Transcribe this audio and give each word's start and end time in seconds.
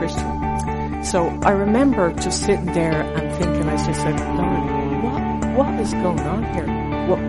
Christian. 0.00 1.04
So 1.04 1.28
I 1.42 1.50
remember 1.50 2.12
just 2.14 2.40
sitting 2.40 2.72
there 2.72 3.02
and 3.02 3.36
thinking, 3.36 3.68
I 3.68 3.76
just 3.76 4.00
said, 4.00 4.16
Lord, 4.40 4.64
what, 5.04 5.20
what 5.56 5.80
is 5.80 5.92
going 5.92 6.20
on 6.20 6.42
here? 6.54 6.66
What, 7.06 7.20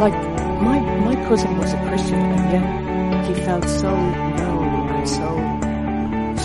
like, 0.00 0.12
my, 0.60 0.78
my 1.00 1.14
cousin 1.28 1.56
was 1.56 1.72
a 1.72 1.78
Christian 1.88 2.20
and 2.20 2.52
yet 2.52 3.26
he 3.26 3.42
felt 3.42 3.64
so 3.64 3.88
low 3.88 4.60
and 4.96 5.08
so 5.08 5.28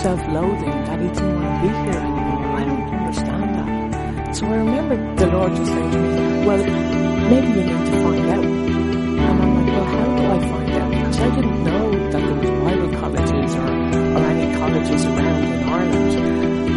self-loathing 0.01 0.77
that 0.87 0.99
he 1.01 1.07
didn't 1.07 1.41
want 1.41 1.45
to 1.45 1.61
be 1.61 1.67
here 1.67 1.99
anymore. 1.99 2.45
I 2.55 2.63
don't 2.63 2.87
understand 2.99 3.55
that. 3.55 4.35
So 4.37 4.45
I 4.45 4.55
remember 4.55 4.95
the 5.15 5.27
Lord 5.27 5.55
just 5.57 5.71
saying 5.73 5.91
to 5.91 5.97
me, 5.97 6.45
well, 6.47 6.63
maybe 7.31 7.47
you 7.47 7.63
need 7.65 7.85
to 7.85 7.91
find 8.03 8.29
out. 8.29 8.45
And 8.45 9.19
I'm 9.19 9.55
like, 9.57 9.67
well, 9.75 9.83
how 9.83 10.05
do 10.15 10.23
I 10.23 10.39
find 10.39 10.71
out? 10.71 10.89
Because 10.91 11.19
I 11.19 11.35
didn't 11.35 11.63
know 11.65 11.74
colleges 14.65 15.05
around 15.05 15.43
in 15.43 15.63
Ireland. 15.69 16.13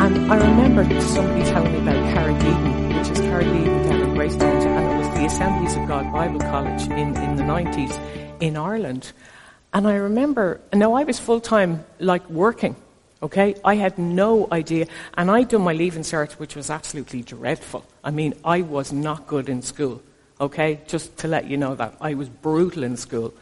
And 0.02 0.32
I 0.32 0.36
remember 0.36 1.00
somebody 1.00 1.42
telling 1.44 1.72
me 1.72 1.78
about 1.78 1.96
Carraig 2.12 2.40
Eden, 2.42 2.98
which 2.98 3.08
is 3.08 3.18
Carraig 3.20 3.62
Eden 3.62 3.88
down 3.88 4.00
in 4.02 4.14
Greystones, 4.14 4.64
and 4.66 4.92
it 4.92 4.98
was 4.98 5.18
the 5.18 5.24
Assemblies 5.24 5.74
of 5.74 5.88
God 5.88 6.12
Bible 6.12 6.40
College 6.40 6.82
in, 6.82 7.16
in 7.16 7.36
the 7.36 7.44
90s 7.44 7.98
in 8.42 8.58
Ireland. 8.58 9.12
And 9.72 9.88
I 9.88 9.94
remember, 9.94 10.60
now 10.70 10.92
I 10.92 11.04
was 11.04 11.18
full 11.18 11.40
time, 11.40 11.82
like 11.98 12.28
working. 12.28 12.76
Okay, 13.22 13.54
I 13.64 13.76
had 13.76 13.96
no 13.96 14.48
idea, 14.52 14.86
and 15.16 15.30
I'd 15.30 15.48
done 15.48 15.62
my 15.62 15.72
leaving 15.72 16.02
cert, 16.02 16.32
which 16.32 16.54
was 16.54 16.68
absolutely 16.68 17.22
dreadful. 17.22 17.86
I 18.04 18.10
mean, 18.10 18.34
I 18.44 18.60
was 18.60 18.92
not 18.92 19.26
good 19.26 19.48
in 19.48 19.62
school. 19.62 20.02
Okay, 20.38 20.80
just 20.86 21.16
to 21.20 21.26
let 21.26 21.46
you 21.46 21.56
know 21.56 21.74
that 21.74 21.96
I 22.02 22.12
was 22.12 22.28
brutal 22.28 22.82
in 22.84 22.98
school, 22.98 23.32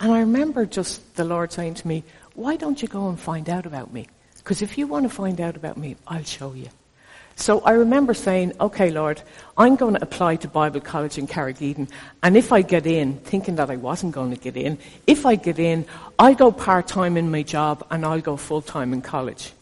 and 0.00 0.12
I 0.12 0.20
remember 0.20 0.64
just 0.64 1.16
the 1.16 1.24
Lord 1.24 1.52
saying 1.52 1.74
to 1.74 1.86
me, 1.86 2.04
"Why 2.40 2.56
don't 2.56 2.80
you 2.80 2.88
go 2.88 3.08
and 3.10 3.18
find 3.20 3.46
out 3.56 3.66
about 3.66 3.92
me? 3.92 4.02
Because 4.38 4.62
if 4.62 4.78
you 4.78 4.86
want 4.86 5.04
to 5.08 5.14
find 5.22 5.38
out 5.46 5.56
about 5.60 5.76
me, 5.76 5.96
I'll 6.12 6.24
show 6.38 6.52
you." 6.62 6.68
So 7.36 7.60
I 7.60 7.72
remember 7.72 8.14
saying, 8.14 8.52
okay, 8.60 8.90
Lord, 8.90 9.22
I'm 9.56 9.76
going 9.76 9.94
to 9.94 10.02
apply 10.02 10.36
to 10.36 10.48
Bible 10.48 10.80
College 10.80 11.16
in 11.16 11.26
Carraig 11.26 11.62
Eden, 11.62 11.88
and 12.22 12.36
if 12.36 12.52
I 12.52 12.60
get 12.62 12.86
in, 12.86 13.18
thinking 13.32 13.56
that 13.56 13.70
I 13.70 13.76
wasn't 13.76 14.12
going 14.12 14.30
to 14.36 14.36
get 14.36 14.56
in, 14.56 14.78
if 15.06 15.24
I 15.24 15.36
get 15.36 15.58
in, 15.58 15.86
I'll 16.18 16.34
go 16.34 16.50
part-time 16.52 17.16
in 17.16 17.30
my 17.30 17.42
job 17.42 17.86
and 17.90 18.04
I'll 18.04 18.20
go 18.20 18.36
full-time 18.36 18.92
in 18.92 19.00
college. 19.00 19.52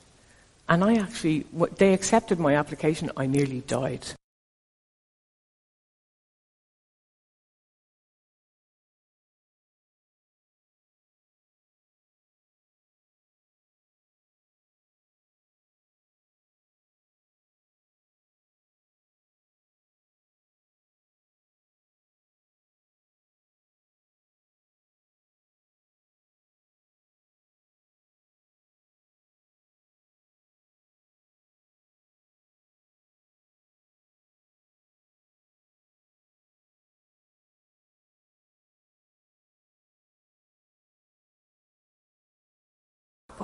And 0.68 0.82
I 0.82 0.96
actually, 0.96 1.46
they 1.76 1.94
accepted 1.94 2.38
my 2.38 2.56
application, 2.56 3.10
I 3.16 3.26
nearly 3.26 3.60
died. 3.60 4.04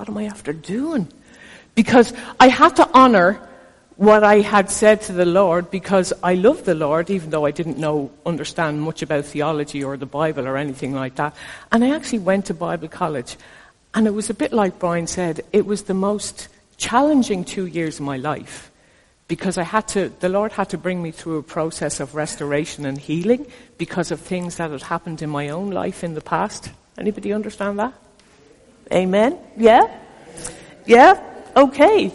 What 0.05 0.11
am 0.11 0.17
I 0.19 0.25
after 0.25 0.53
doing? 0.53 1.07
Because 1.73 2.13
I 2.39 2.47
had 2.47 2.75
to 2.75 2.87
honor 2.93 3.41
what 3.95 4.23
I 4.23 4.41
had 4.41 4.69
said 4.69 5.01
to 5.03 5.13
the 5.13 5.25
Lord 5.25 5.71
because 5.71 6.13
I 6.21 6.35
love 6.35 6.63
the 6.63 6.75
Lord, 6.75 7.09
even 7.09 7.31
though 7.31 7.45
I 7.45 7.49
didn't 7.49 7.79
know, 7.79 8.11
understand 8.23 8.81
much 8.81 9.01
about 9.01 9.25
theology 9.25 9.83
or 9.83 9.97
the 9.97 10.05
Bible 10.05 10.47
or 10.47 10.57
anything 10.57 10.93
like 10.93 11.15
that. 11.15 11.35
And 11.71 11.83
I 11.83 11.95
actually 11.95 12.19
went 12.19 12.45
to 12.47 12.53
Bible 12.53 12.87
college. 12.87 13.35
And 13.95 14.05
it 14.05 14.11
was 14.11 14.29
a 14.29 14.35
bit 14.35 14.53
like 14.53 14.77
Brian 14.77 15.07
said, 15.07 15.41
it 15.51 15.65
was 15.65 15.83
the 15.83 15.95
most 15.95 16.49
challenging 16.77 17.43
two 17.43 17.65
years 17.65 17.95
of 17.95 18.05
my 18.05 18.17
life 18.17 18.69
because 19.27 19.57
I 19.57 19.63
had 19.63 19.87
to, 19.89 20.09
the 20.19 20.29
Lord 20.29 20.51
had 20.51 20.69
to 20.69 20.77
bring 20.77 21.01
me 21.01 21.09
through 21.09 21.39
a 21.39 21.43
process 21.43 21.99
of 21.99 22.13
restoration 22.13 22.85
and 22.85 22.99
healing 22.99 23.47
because 23.79 24.11
of 24.11 24.19
things 24.19 24.57
that 24.57 24.69
had 24.69 24.83
happened 24.83 25.23
in 25.23 25.31
my 25.31 25.49
own 25.49 25.71
life 25.71 26.03
in 26.03 26.13
the 26.13 26.21
past. 26.21 26.69
Anybody 26.95 27.33
understand 27.33 27.79
that? 27.79 27.93
Amen? 28.91 29.39
Yeah? 29.57 30.04
Yeah? 30.85 31.21
Okay. 31.55 32.11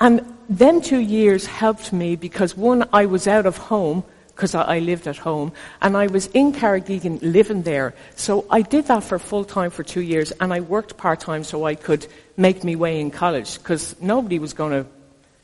And 0.00 0.34
then 0.48 0.80
two 0.80 1.00
years 1.00 1.46
helped 1.46 1.92
me 1.92 2.16
because 2.16 2.56
one, 2.56 2.88
I 2.92 3.06
was 3.06 3.26
out 3.26 3.46
of 3.46 3.56
home 3.56 4.04
because 4.34 4.54
I 4.54 4.78
lived 4.78 5.08
at 5.08 5.16
home 5.16 5.52
and 5.82 5.96
I 5.96 6.06
was 6.06 6.28
in 6.28 6.52
Carraig 6.52 6.88
Eden 6.88 7.18
living 7.22 7.62
there. 7.62 7.92
So 8.14 8.46
I 8.48 8.62
did 8.62 8.86
that 8.86 9.02
for 9.02 9.18
full 9.18 9.44
time 9.44 9.70
for 9.70 9.82
two 9.82 10.00
years 10.00 10.30
and 10.30 10.54
I 10.54 10.60
worked 10.60 10.96
part 10.96 11.20
time 11.20 11.42
so 11.42 11.64
I 11.64 11.74
could 11.74 12.06
make 12.36 12.62
me 12.62 12.76
way 12.76 13.00
in 13.00 13.10
college 13.10 13.58
because 13.58 14.00
nobody 14.00 14.38
was 14.38 14.52
going 14.52 14.84
to, 14.84 14.88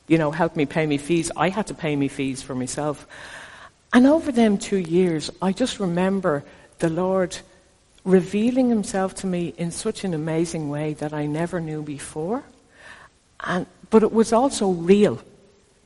you 0.07 0.17
know, 0.17 0.31
help 0.31 0.55
me 0.55 0.65
pay 0.65 0.87
me 0.87 0.97
fees. 0.97 1.29
I 1.35 1.49
had 1.49 1.67
to 1.67 1.73
pay 1.73 1.93
me 1.95 2.07
fees 2.07 2.41
for 2.41 2.55
myself. 2.55 3.05
And 3.91 4.07
over 4.07 4.31
them 4.31 4.57
two 4.57 4.77
years, 4.77 5.29
I 5.41 5.51
just 5.51 5.79
remember 5.79 6.45
the 6.79 6.89
Lord 6.89 7.37
revealing 8.05 8.69
himself 8.69 9.15
to 9.15 9.27
me 9.27 9.53
in 9.57 9.71
such 9.71 10.05
an 10.05 10.13
amazing 10.13 10.69
way 10.69 10.93
that 10.95 11.11
I 11.13 11.25
never 11.25 11.59
knew 11.59 11.81
before. 11.81 12.43
And, 13.41 13.65
but 13.89 14.03
it 14.03 14.11
was 14.11 14.33
also 14.33 14.69
real. 14.69 15.21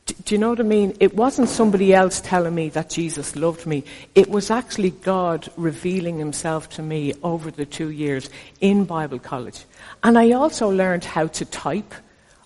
Do, 0.06 0.14
do 0.24 0.34
you 0.34 0.38
know 0.38 0.50
what 0.50 0.60
I 0.60 0.64
mean? 0.64 0.96
It 1.00 1.14
wasn't 1.14 1.48
somebody 1.48 1.94
else 1.94 2.20
telling 2.20 2.54
me 2.54 2.68
that 2.70 2.90
Jesus 2.90 3.36
loved 3.36 3.66
me. 3.66 3.84
It 4.14 4.30
was 4.30 4.50
actually 4.50 4.90
God 4.90 5.48
revealing 5.56 6.18
himself 6.18 6.68
to 6.70 6.82
me 6.82 7.14
over 7.22 7.50
the 7.50 7.66
two 7.66 7.90
years 7.90 8.30
in 8.60 8.84
Bible 8.84 9.18
college. 9.18 9.64
And 10.02 10.18
I 10.18 10.32
also 10.32 10.70
learned 10.70 11.04
how 11.04 11.26
to 11.28 11.44
type. 11.44 11.94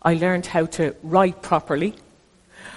I 0.03 0.14
learned 0.14 0.47
how 0.47 0.66
to 0.66 0.94
write 1.03 1.43
properly. 1.43 1.94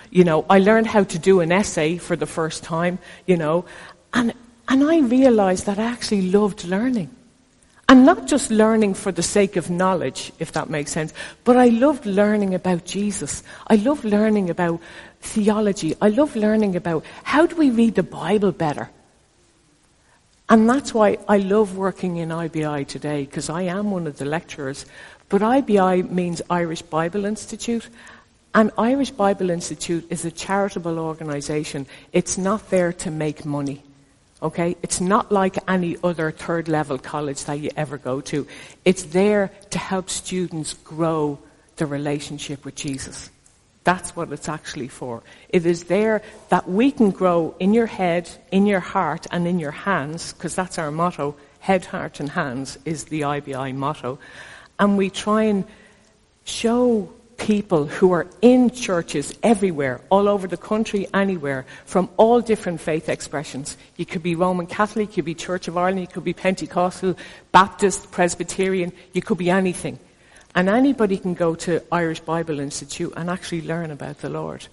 You 0.10 0.24
know, 0.24 0.46
I 0.50 0.60
learned 0.60 0.88
how 0.88 1.04
to 1.04 1.20
do 1.20 1.42
an 1.42 1.52
essay 1.52 1.98
for 1.98 2.16
the 2.16 2.26
first 2.26 2.64
time, 2.64 3.00
you 3.26 3.36
know, 3.38 3.66
and 4.14 4.34
and 4.70 4.84
I 4.84 5.00
realized 5.00 5.66
that 5.66 5.80
I 5.80 5.84
actually 5.84 6.30
loved 6.30 6.66
learning. 6.66 7.10
And 7.90 8.06
not 8.06 8.28
just 8.28 8.52
learning 8.52 8.96
for 8.96 9.14
the 9.14 9.24
sake 9.24 9.56
of 9.56 9.70
knowledge, 9.70 10.34
if 10.40 10.52
that 10.52 10.70
makes 10.70 10.92
sense, 10.92 11.14
but 11.46 11.56
I 11.56 11.70
loved 11.70 12.06
learning 12.06 12.54
about 12.54 12.84
Jesus. 12.84 13.44
I 13.68 13.78
love 13.78 14.04
learning 14.04 14.50
about 14.50 14.82
theology. 15.22 15.96
I 16.02 16.10
love 16.10 16.36
learning 16.36 16.76
about 16.76 17.06
how 17.24 17.46
do 17.46 17.56
we 17.56 17.70
read 17.70 17.96
the 17.96 18.04
Bible 18.04 18.52
better. 18.52 18.90
And 20.50 20.70
that's 20.70 20.94
why 20.94 21.18
I 21.30 21.38
love 21.38 21.78
working 21.78 22.18
in 22.18 22.30
IBI 22.30 22.88
today, 22.88 23.26
because 23.26 23.50
I 23.50 23.64
am 23.64 23.92
one 23.92 24.06
of 24.06 24.18
the 24.18 24.26
lecturers. 24.26 24.86
But 25.30 25.42
IBI 25.42 26.04
means 26.10 26.42
Irish 26.50 26.82
Bible 26.82 27.26
Institute. 27.26 27.90
And 28.54 28.72
Irish 28.78 29.12
Bible 29.12 29.50
Institute 29.50 30.08
is 30.10 30.26
a 30.26 30.32
charitable 30.32 31.00
organization. 31.00 31.86
It's 32.12 32.38
not 32.38 32.70
there 32.70 32.92
to 32.94 33.12
make 33.12 33.46
money. 33.46 33.84
Okay? 34.42 34.76
It's 34.82 35.02
not 35.02 35.32
like 35.32 35.58
any 35.68 35.98
other 36.04 36.32
third 36.32 36.68
level 36.68 36.98
college 36.98 37.46
that 37.46 37.60
you 37.60 37.72
ever 37.76 37.98
go 37.98 38.22
to. 38.22 38.48
It's 38.86 39.04
there 39.04 39.52
to 39.72 39.78
help 39.78 40.10
students 40.10 40.74
grow 40.74 41.40
the 41.78 41.86
relationship 41.86 42.66
with 42.66 42.76
Jesus. 42.76 43.30
That's 43.84 44.16
what 44.16 44.32
it's 44.34 44.50
actually 44.50 44.90
for. 44.90 45.24
It 45.48 45.66
is 45.66 45.86
there 45.86 46.22
that 46.50 46.70
we 46.70 46.92
can 46.92 47.12
grow 47.12 47.56
in 47.58 47.74
your 47.74 47.86
head, 47.86 48.30
in 48.52 48.66
your 48.66 48.82
heart, 48.82 49.28
and 49.32 49.48
in 49.48 49.60
your 49.60 49.72
hands, 49.72 50.34
because 50.34 50.56
that's 50.56 50.78
our 50.78 50.92
motto. 50.92 51.36
Head, 51.60 51.86
heart, 51.86 52.20
and 52.20 52.30
hands 52.30 52.78
is 52.84 53.06
the 53.06 53.22
IBI 53.22 53.74
motto. 53.74 54.20
And 54.78 54.98
we 54.98 55.10
try 55.10 55.44
and 55.44 55.64
show 56.44 57.12
people 57.38 57.86
who 57.86 58.12
are 58.12 58.28
in 58.42 58.70
churches 58.72 59.34
everywhere, 59.44 60.02
all 60.10 60.28
over 60.28 60.48
the 60.48 60.58
country, 60.58 61.08
anywhere, 61.14 61.66
from 61.86 62.10
all 62.18 62.42
different 62.42 62.82
faith 62.82 63.10
expressions. 63.10 63.78
You 63.96 64.06
could 64.06 64.24
be 64.24 64.36
Roman 64.36 64.68
Catholic, 64.68 65.10
you 65.10 65.24
could 65.24 65.26
be 65.26 65.36
Church 65.36 65.68
of 65.68 65.78
Ireland, 65.78 66.02
you 66.02 66.08
could 66.08 66.24
be 66.24 66.34
Pentecostal, 66.34 67.16
Baptist, 67.52 68.12
Presbyterian, 68.12 68.92
you 69.14 69.22
could 69.22 69.38
be 69.38 69.50
anything. 69.50 70.00
And 70.56 70.70
anybody 70.70 71.18
can 71.18 71.36
go 71.36 71.56
to 71.56 71.84
Irish 71.92 72.20
Bible 72.22 72.60
Institute 72.60 73.14
and 73.16 73.30
actually 73.30 73.62
learn 73.62 73.92
about 73.92 74.20
the 74.20 74.30
Lord. 74.30 74.68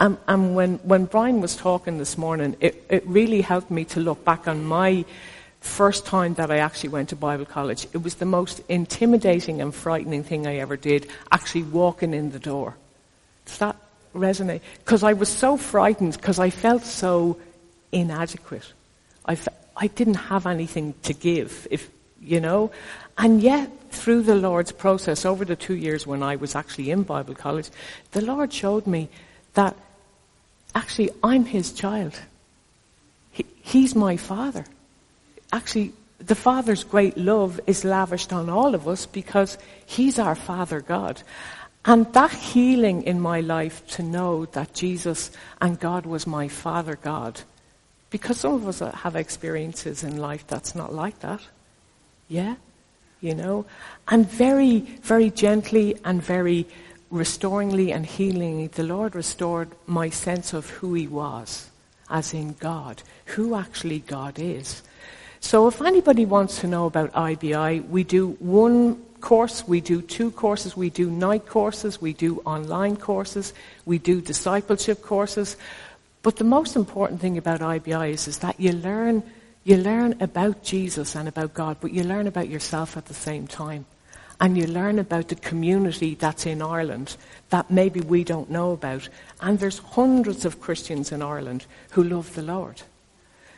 Um, 0.00 0.18
and 0.26 0.56
when, 0.56 0.78
when 0.78 1.04
Brian 1.04 1.40
was 1.40 1.56
talking 1.56 1.98
this 1.98 2.18
morning, 2.18 2.56
it, 2.60 2.84
it 2.90 3.06
really 3.06 3.40
helped 3.40 3.70
me 3.70 3.84
to 3.86 4.00
look 4.00 4.24
back 4.24 4.48
on 4.48 4.64
my 4.64 5.04
first 5.64 6.06
time 6.06 6.34
that 6.34 6.50
I 6.50 6.58
actually 6.58 6.90
went 6.90 7.08
to 7.08 7.16
Bible 7.16 7.46
college, 7.46 7.86
it 7.92 8.02
was 8.02 8.16
the 8.16 8.26
most 8.26 8.60
intimidating 8.68 9.60
and 9.60 9.74
frightening 9.74 10.22
thing 10.22 10.46
I 10.46 10.56
ever 10.58 10.76
did, 10.76 11.08
actually 11.32 11.62
walking 11.64 12.14
in 12.14 12.30
the 12.30 12.38
door. 12.38 12.76
Does 13.46 13.58
that 13.58 13.76
resonate? 14.14 14.60
Because 14.78 15.02
I 15.02 15.14
was 15.14 15.28
so 15.28 15.56
frightened, 15.56 16.12
because 16.12 16.38
I 16.38 16.50
felt 16.50 16.84
so 16.84 17.38
inadequate. 17.92 18.72
I, 19.24 19.34
fe- 19.36 19.52
I 19.76 19.86
didn't 19.88 20.14
have 20.14 20.46
anything 20.46 20.94
to 21.02 21.14
give, 21.14 21.66
if, 21.70 21.90
you 22.20 22.40
know? 22.40 22.70
And 23.16 23.42
yet, 23.42 23.70
through 23.90 24.22
the 24.22 24.34
Lord's 24.34 24.72
process 24.72 25.24
over 25.24 25.44
the 25.44 25.56
two 25.56 25.74
years 25.74 26.06
when 26.06 26.22
I 26.22 26.36
was 26.36 26.54
actually 26.54 26.90
in 26.90 27.04
Bible 27.04 27.34
college, 27.34 27.70
the 28.12 28.20
Lord 28.20 28.52
showed 28.52 28.86
me 28.86 29.08
that 29.54 29.76
actually 30.74 31.10
I'm 31.22 31.46
His 31.46 31.72
child. 31.72 32.14
He, 33.32 33.46
he's 33.62 33.94
my 33.94 34.16
Father. 34.16 34.66
Actually, 35.52 35.92
the 36.18 36.34
Father's 36.34 36.84
great 36.84 37.16
love 37.16 37.60
is 37.66 37.84
lavished 37.84 38.32
on 38.32 38.48
all 38.48 38.74
of 38.74 38.88
us 38.88 39.06
because 39.06 39.58
He's 39.84 40.18
our 40.18 40.34
Father 40.34 40.80
God. 40.80 41.22
And 41.84 42.10
that 42.14 42.32
healing 42.32 43.02
in 43.02 43.20
my 43.20 43.40
life 43.40 43.86
to 43.88 44.02
know 44.02 44.46
that 44.46 44.72
Jesus 44.72 45.30
and 45.60 45.78
God 45.78 46.06
was 46.06 46.26
my 46.26 46.48
Father 46.48 46.96
God, 46.96 47.42
because 48.08 48.40
some 48.40 48.54
of 48.54 48.66
us 48.66 48.78
have 48.78 49.16
experiences 49.16 50.02
in 50.02 50.16
life 50.16 50.46
that's 50.46 50.74
not 50.74 50.94
like 50.94 51.18
that. 51.20 51.42
Yeah? 52.28 52.56
You 53.20 53.34
know? 53.34 53.66
And 54.08 54.26
very, 54.28 54.80
very 55.02 55.30
gently 55.30 55.96
and 56.04 56.22
very 56.22 56.66
restoringly 57.10 57.92
and 57.92 58.06
healingly, 58.06 58.68
the 58.68 58.82
Lord 58.82 59.14
restored 59.14 59.68
my 59.86 60.08
sense 60.08 60.54
of 60.54 60.70
who 60.70 60.94
He 60.94 61.06
was, 61.06 61.68
as 62.08 62.32
in 62.32 62.54
God, 62.54 63.02
who 63.26 63.54
actually 63.54 64.00
God 64.00 64.38
is. 64.38 64.82
So 65.44 65.68
if 65.68 65.82
anybody 65.82 66.24
wants 66.24 66.60
to 66.60 66.66
know 66.66 66.86
about 66.86 67.12
IBI, 67.12 67.86
we 67.90 68.02
do 68.02 68.28
one 68.38 68.96
course, 69.20 69.68
we 69.68 69.82
do 69.82 70.00
two 70.00 70.30
courses, 70.30 70.74
we 70.74 70.88
do 70.88 71.10
night 71.10 71.46
courses, 71.46 72.00
we 72.00 72.14
do 72.14 72.40
online 72.46 72.96
courses, 72.96 73.52
we 73.84 73.98
do 73.98 74.22
discipleship 74.22 75.02
courses. 75.02 75.58
But 76.22 76.36
the 76.36 76.44
most 76.44 76.76
important 76.76 77.20
thing 77.20 77.36
about 77.36 77.60
IBI 77.60 78.12
is, 78.12 78.26
is 78.26 78.38
that 78.38 78.58
you 78.58 78.72
learn, 78.72 79.22
you 79.64 79.76
learn 79.76 80.16
about 80.22 80.62
Jesus 80.62 81.14
and 81.14 81.28
about 81.28 81.52
God, 81.52 81.76
but 81.78 81.92
you 81.92 82.04
learn 82.04 82.26
about 82.26 82.48
yourself 82.48 82.96
at 82.96 83.04
the 83.04 83.14
same 83.14 83.46
time. 83.46 83.84
And 84.40 84.56
you 84.56 84.66
learn 84.66 84.98
about 84.98 85.28
the 85.28 85.36
community 85.36 86.14
that's 86.14 86.46
in 86.46 86.62
Ireland 86.62 87.18
that 87.50 87.70
maybe 87.70 88.00
we 88.00 88.24
don't 88.24 88.50
know 88.50 88.72
about. 88.72 89.10
And 89.42 89.58
there's 89.58 89.78
hundreds 89.78 90.46
of 90.46 90.62
Christians 90.62 91.12
in 91.12 91.20
Ireland 91.20 91.66
who 91.90 92.02
love 92.02 92.34
the 92.34 92.42
Lord. 92.42 92.80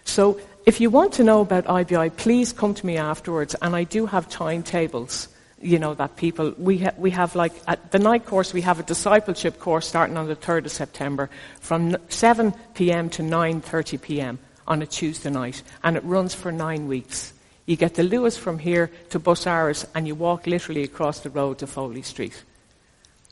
So 0.07 0.41
if 0.65 0.81
you 0.81 0.89
want 0.89 1.13
to 1.15 1.25
know 1.25 1.43
about 1.43 1.67
IBI, 1.67 2.17
please 2.17 2.53
come 2.53 2.75
to 2.75 2.87
me 2.87 2.97
afterwards. 2.97 3.55
And 3.61 3.77
I 3.77 3.85
do 3.85 4.07
have 4.07 4.29
timetables, 4.29 5.29
you 5.61 5.79
know, 5.79 5.95
that 5.95 6.17
people, 6.17 6.55
we, 6.57 6.79
ha- 6.79 6.95
we 6.97 7.11
have 7.11 7.35
like, 7.37 7.53
at 7.69 7.93
the 7.93 7.99
night 7.99 8.25
course, 8.25 8.55
we 8.55 8.63
have 8.63 8.81
a 8.81 8.83
discipleship 8.83 9.59
course 9.59 9.87
starting 9.87 10.17
on 10.17 10.27
the 10.27 10.37
3rd 10.37 10.67
of 10.67 10.73
September 10.73 11.29
from 11.61 11.97
7 12.09 12.55
p.m. 12.75 13.11
to 13.11 13.23
9.30 13.23 14.01
p.m. 14.01 14.39
on 14.67 14.81
a 14.81 14.87
Tuesday 14.87 15.31
night. 15.31 15.63
And 15.83 15.97
it 15.97 16.05
runs 16.05 16.35
for 16.35 16.51
nine 16.51 16.87
weeks. 16.87 17.33
You 17.67 17.77
get 17.77 17.95
the 17.95 18.03
Luas 18.03 18.39
from 18.39 18.61
here 18.61 18.91
to 19.11 19.19
Busaras 19.19 19.85
and 19.95 20.07
you 20.07 20.15
walk 20.15 20.47
literally 20.47 20.85
across 20.85 21.21
the 21.21 21.31
road 21.31 21.59
to 21.59 21.67
Foley 21.67 22.03
Street. 22.03 22.45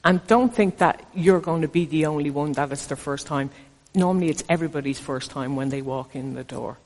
And 0.04 0.24
don't 0.26 0.54
think 0.54 0.78
that 0.78 1.02
you're 1.14 1.40
going 1.40 1.62
to 1.62 1.68
be 1.68 1.86
the 1.86 2.06
only 2.06 2.30
one 2.30 2.52
that 2.52 2.70
it's 2.70 2.86
their 2.86 2.96
first 2.96 3.26
time 3.26 3.50
normally 3.94 4.28
it's 4.28 4.44
everybody's 4.48 4.98
first 4.98 5.30
time 5.30 5.56
when 5.56 5.68
they 5.68 5.82
walk 5.82 6.14
in 6.14 6.34
the 6.34 6.44
door. 6.44 6.76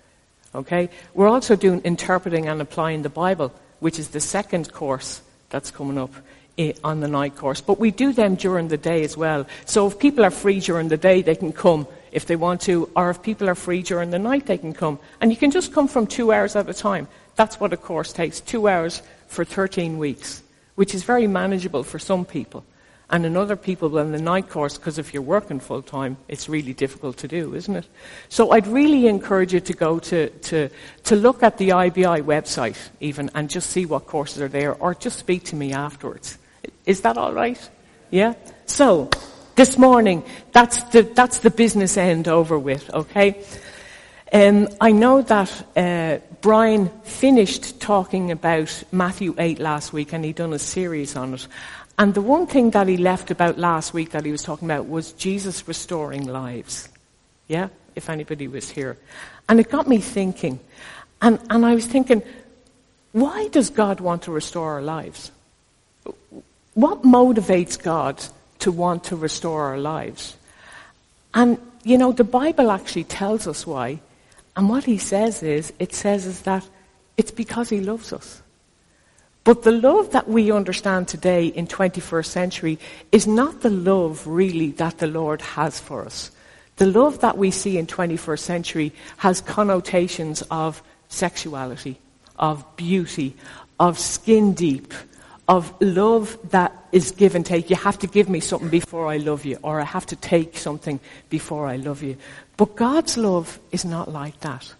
Okay? 0.55 0.91
We're 1.15 1.29
also 1.29 1.57
doing 1.57 1.81
interpreting 1.85 2.49
and 2.49 2.61
applying 2.61 3.03
the 3.03 3.09
Bible, 3.09 3.53
which 3.81 3.99
is 3.99 4.09
the 4.09 4.21
second 4.21 4.73
course 4.73 5.21
that's 5.51 5.71
coming 5.71 5.99
up 5.99 6.13
eh, 6.59 6.73
on 6.85 7.01
the 7.01 7.09
night 7.09 7.37
course. 7.37 7.61
But 7.61 7.79
we 7.79 7.91
do 7.91 8.13
them 8.13 8.35
during 8.35 8.69
the 8.69 8.77
day 8.77 9.05
as 9.05 9.17
well. 9.17 9.47
So 9.65 9.87
if 9.87 9.99
people 9.99 10.25
are 10.25 10.31
free 10.31 10.61
during 10.61 10.89
the 10.89 10.97
day, 10.97 11.23
they 11.23 11.37
can 11.37 11.53
come 11.53 11.87
if 12.13 12.27
they 12.27 12.37
want 12.37 12.63
to, 12.63 12.89
or 12.97 13.11
if 13.11 13.23
people 13.23 13.49
are 13.49 13.55
free 13.55 13.83
during 13.83 14.11
the 14.11 14.19
night, 14.19 14.47
they 14.47 14.59
can 14.59 14.73
come. 14.73 14.99
And 15.21 15.31
you 15.31 15.37
can 15.37 15.51
just 15.51 15.73
come 15.73 15.89
from 15.89 16.07
two 16.07 16.33
hours 16.33 16.57
at 16.57 16.69
a 16.69 16.75
time. 16.75 17.09
That's 17.37 17.61
what 17.61 17.73
a 17.73 17.77
course 17.77 18.13
takes, 18.13 18.41
two 18.41 18.69
hours 18.69 19.03
for 19.29 19.45
13 19.45 19.99
weeks, 19.99 20.43
which 20.75 20.95
is 20.95 21.03
very 21.05 21.27
manageable 21.27 21.85
for 21.85 21.99
some 21.99 22.25
people. 22.25 22.65
And 23.11 23.25
in 23.25 23.39
other 23.39 23.57
people 23.57 23.97
in 23.97 24.13
the 24.13 24.21
night 24.21 24.51
course, 24.51 24.77
because 24.77 24.99
if 24.99 25.15
you're 25.15 25.23
working 25.23 25.61
full 25.61 25.81
time, 25.81 26.19
it's 26.29 26.47
really 26.49 26.75
difficult 26.75 27.17
to 27.19 27.29
do, 27.29 27.55
isn't 27.55 27.75
it? 27.75 27.87
So 28.29 28.51
I'd 28.51 28.67
really 28.67 29.07
encourage 29.07 29.55
you 29.55 29.61
to 29.61 29.73
go 29.73 29.99
to, 29.99 30.29
to, 30.29 30.69
to 31.05 31.17
look 31.17 31.43
at 31.43 31.57
the 31.57 31.71
IBI 31.71 32.23
website 32.23 32.77
even 33.01 33.31
and 33.35 33.49
just 33.49 33.71
see 33.71 33.87
what 33.87 34.07
courses 34.07 34.43
are 34.43 34.49
there 34.49 34.75
or 34.75 34.95
just 34.95 35.19
speak 35.19 35.45
to 35.45 35.57
me 35.57 35.73
afterwards. 35.73 36.37
Is 36.85 37.01
that 37.01 37.17
all 37.17 37.33
right? 37.33 37.71
Yeah? 38.11 38.35
So, 38.67 39.09
this 39.57 39.79
morning, 39.79 40.23
that's 40.53 40.83
the, 40.85 41.03
that's 41.03 41.39
the 41.39 41.51
business 41.51 41.97
end 41.97 42.29
over 42.29 42.59
with, 42.59 42.93
okay? 42.95 43.43
Um, 44.33 44.69
I 44.81 44.93
know 44.93 45.23
that 45.23 45.67
uh, 45.75 46.19
Brian 46.43 46.91
finished 47.03 47.81
talking 47.81 48.31
about 48.31 48.85
Matthew 48.93 49.35
8 49.39 49.59
last 49.59 49.93
week 49.93 50.13
and 50.13 50.25
he'd 50.25 50.37
done 50.37 50.53
a 50.53 50.59
series 50.59 51.17
on 51.17 51.35
it. 51.35 51.49
And 51.99 52.15
the 52.15 52.23
one 52.23 52.47
thing 52.47 52.71
that 52.71 52.87
he 52.87 52.97
left 52.97 53.33
about 53.33 53.59
last 53.59 53.93
week 53.93 54.11
that 54.11 54.25
he 54.25 54.31
was 54.31 54.43
talking 54.43 54.71
about 54.71 54.89
was 54.89 55.13
Jesus 55.13 55.67
restoring 55.67 56.27
lives. 56.27 56.89
Yeah? 57.49 57.69
If 57.97 58.09
anybody 58.09 58.47
was 58.47 58.71
here. 58.71 58.97
And 59.49 59.59
it 59.59 59.69
got 59.69 59.89
me 59.89 59.99
thinking. 59.99 60.61
And, 61.21 61.41
and 61.51 61.67
I 61.67 61.75
was 61.75 61.87
thinking, 61.87 62.23
why 63.11 63.49
does 63.49 63.71
God 63.71 64.01
want 64.01 64.23
to 64.23 64.33
restore 64.33 64.75
our 64.75 64.83
lives? 64.83 65.33
What 66.75 67.03
motivates 67.03 67.83
God 67.83 68.23
to 68.61 68.71
want 68.71 69.05
to 69.05 69.17
restore 69.17 69.65
our 69.65 69.79
lives? 69.79 70.37
And, 71.35 71.59
you 71.83 71.99
know, 71.99 72.13
the 72.13 72.23
Bible 72.23 72.71
actually 72.71 73.05
tells 73.05 73.49
us 73.49 73.67
why. 73.67 73.99
And 74.57 74.69
what 74.69 74.85
he 74.85 74.99
says 74.99 75.43
is, 75.43 75.73
it 75.81 75.95
says 75.95 76.27
is 76.27 76.43
that 76.43 76.67
it's 77.17 77.33
because 77.33 77.69
he 77.69 77.81
loves 77.81 78.13
us. 78.13 78.41
But 79.49 79.63
the 79.63 79.73
love 79.73 80.11
that 80.11 80.29
we 80.29 80.53
understand 80.53 81.09
today 81.09 81.47
in 81.47 81.67
21st 81.67 82.27
century 82.27 82.79
is 83.13 83.27
not 83.27 83.63
the 83.63 83.71
love 83.71 84.27
really 84.27 84.73
that 84.73 84.99
the 84.99 85.07
Lord 85.07 85.41
has 85.41 85.81
for 85.81 86.05
us. 86.05 86.31
The 86.77 86.85
love 86.85 87.21
that 87.21 87.39
we 87.39 87.51
see 87.51 87.79
in 87.79 87.87
21st 87.87 88.41
century 88.41 88.93
has 89.17 89.41
connotations 89.41 90.43
of 90.51 90.83
sexuality, 91.09 91.99
of 92.39 92.63
beauty, 92.77 93.35
of 93.81 93.99
skin 93.99 94.53
deep, 94.53 94.93
of 95.49 95.73
love 95.81 96.37
that 96.51 96.77
is 96.93 97.13
give 97.13 97.35
and 97.35 97.47
take. 97.47 97.71
You 97.71 97.77
have 97.77 97.99
to 98.01 98.07
give 98.07 98.29
me 98.29 98.41
something 98.41 98.69
before 98.69 99.07
I 99.07 99.17
love 99.17 99.47
you, 99.47 99.57
or 99.63 99.81
I 99.81 99.85
have 99.85 100.05
to 100.13 100.17
take 100.17 100.59
something 100.59 101.01
before 101.31 101.67
I 101.67 101.77
love 101.77 102.03
you. 102.03 102.19
But 102.59 102.77
God's 102.77 103.17
love 103.17 103.59
is 103.73 103.87
not 103.87 104.13
like 104.13 104.39
that. 104.41 104.75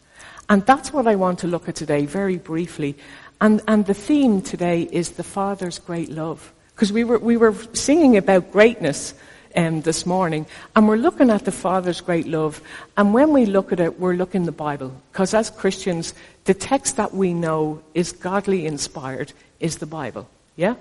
And 0.51 0.65
that's 0.65 0.93
what 0.93 1.07
I 1.07 1.15
want 1.15 1.39
to 1.41 1.47
look 1.47 1.69
at 1.69 1.75
today 1.75 2.07
very 2.07 2.37
briefly. 2.37 2.97
And, 3.41 3.63
and 3.69 3.87
the 3.87 3.95
theme 3.95 4.43
today 4.43 4.83
is 4.83 5.11
the 5.11 5.23
Father's 5.23 5.79
great 5.79 6.11
love. 6.11 6.53
Because 6.75 6.93
we 6.93 7.05
were, 7.05 7.19
we 7.19 7.37
were 7.37 7.55
singing 7.73 8.17
about 8.17 8.53
greatness 8.53 9.15
um, 9.57 9.81
this 9.83 10.07
morning, 10.07 10.47
and 10.77 10.89
we're 10.89 10.97
looking 10.97 11.31
at 11.31 11.45
the 11.45 11.53
Father's 11.53 12.01
great 12.01 12.27
love. 12.27 12.61
And 12.97 13.15
when 13.15 13.33
we 13.33 13.47
look 13.47 13.73
at 13.73 13.81
it, 13.81 13.99
we're 13.99 14.15
looking 14.15 14.45
the 14.45 14.53
Bible. 14.53 14.93
Because 15.13 15.35
as 15.35 15.51
Christians, 15.51 16.15
the 16.45 16.55
text 16.55 16.97
that 16.97 17.15
we 17.15 17.35
know 17.35 17.83
is 17.95 18.13
godly 18.13 18.67
inspired 18.67 19.33
is 19.61 19.79
the 19.79 19.87
Bible. 19.87 20.29
Yeah? 20.57 20.75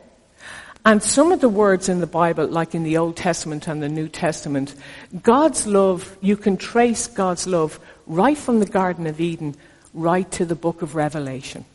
And 0.86 1.04
some 1.04 1.32
of 1.32 1.42
the 1.42 1.50
words 1.50 1.90
in 1.90 2.00
the 2.00 2.08
Bible, 2.08 2.48
like 2.48 2.74
in 2.74 2.84
the 2.84 2.98
Old 2.98 3.18
Testament 3.18 3.68
and 3.68 3.82
the 3.82 3.90
New 3.90 4.08
Testament, 4.08 4.74
God's 5.22 5.68
love, 5.68 6.18
you 6.22 6.38
can 6.38 6.58
trace 6.58 7.08
God's 7.08 7.46
love 7.46 7.80
right 8.06 8.38
from 8.38 8.60
the 8.60 8.66
Garden 8.66 9.06
of 9.06 9.20
Eden 9.20 9.56
right 9.94 10.30
to 10.32 10.46
the 10.46 10.56
book 10.56 10.82
of 10.82 10.96
Revelation. 10.96 11.66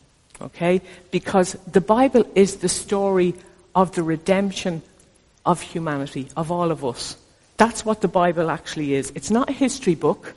Okay? 0.41 0.81
Because 1.11 1.53
the 1.71 1.81
Bible 1.81 2.25
is 2.35 2.57
the 2.57 2.69
story 2.69 3.33
of 3.75 3.93
the 3.93 4.03
redemption 4.03 4.81
of 5.45 5.61
humanity, 5.61 6.29
of 6.35 6.51
all 6.51 6.71
of 6.71 6.85
us. 6.85 7.17
That's 7.57 7.85
what 7.85 8.01
the 8.01 8.07
Bible 8.07 8.49
actually 8.49 8.93
is. 8.93 9.11
It's 9.15 9.31
not 9.31 9.49
a 9.49 9.53
history 9.53 9.95
book, 9.95 10.33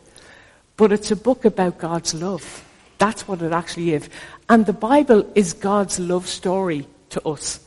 but 0.76 0.92
it's 0.92 1.10
a 1.10 1.16
book 1.16 1.44
about 1.44 1.78
God's 1.78 2.14
love. 2.14 2.64
That's 2.98 3.26
what 3.28 3.42
it 3.42 3.52
actually 3.52 3.92
is. 3.92 4.08
And 4.48 4.66
the 4.66 4.72
Bible 4.72 5.30
is 5.34 5.52
God's 5.52 5.98
love 5.98 6.26
story 6.26 6.86
to 7.10 7.28
us, 7.28 7.60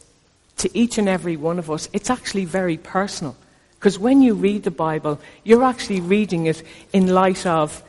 to 0.57 0.69
each 0.77 0.97
and 0.97 1.09
every 1.09 1.37
one 1.37 1.59
of 1.59 1.69
us. 1.69 1.89
It's 1.93 2.09
actually 2.09 2.45
very 2.45 2.77
personal. 2.77 3.35
Because 3.79 3.97
when 3.97 4.21
you 4.21 4.33
read 4.33 4.63
the 4.63 4.71
Bible, 4.71 5.19
you're 5.43 5.63
actually 5.63 6.01
reading 6.01 6.47
it 6.47 6.63
in 6.91 7.07
light 7.07 7.45
of 7.45 7.81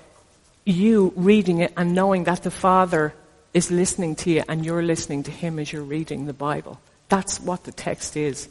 you 0.64 1.12
reading 1.16 1.58
it 1.58 1.72
and 1.76 1.94
knowing 1.94 2.24
that 2.24 2.42
the 2.42 2.50
Father 2.50 3.12
is 3.54 3.70
listening 3.70 4.14
to 4.16 4.30
you 4.30 4.44
and 4.48 4.64
you're 4.64 4.82
listening 4.82 5.22
to 5.24 5.30
him 5.30 5.58
as 5.58 5.72
you're 5.72 5.82
reading 5.82 6.26
the 6.26 6.32
Bible. 6.32 6.80
That's 7.08 7.40
what 7.40 7.64
the 7.64 7.72
text 7.72 8.16
is. 8.16 8.48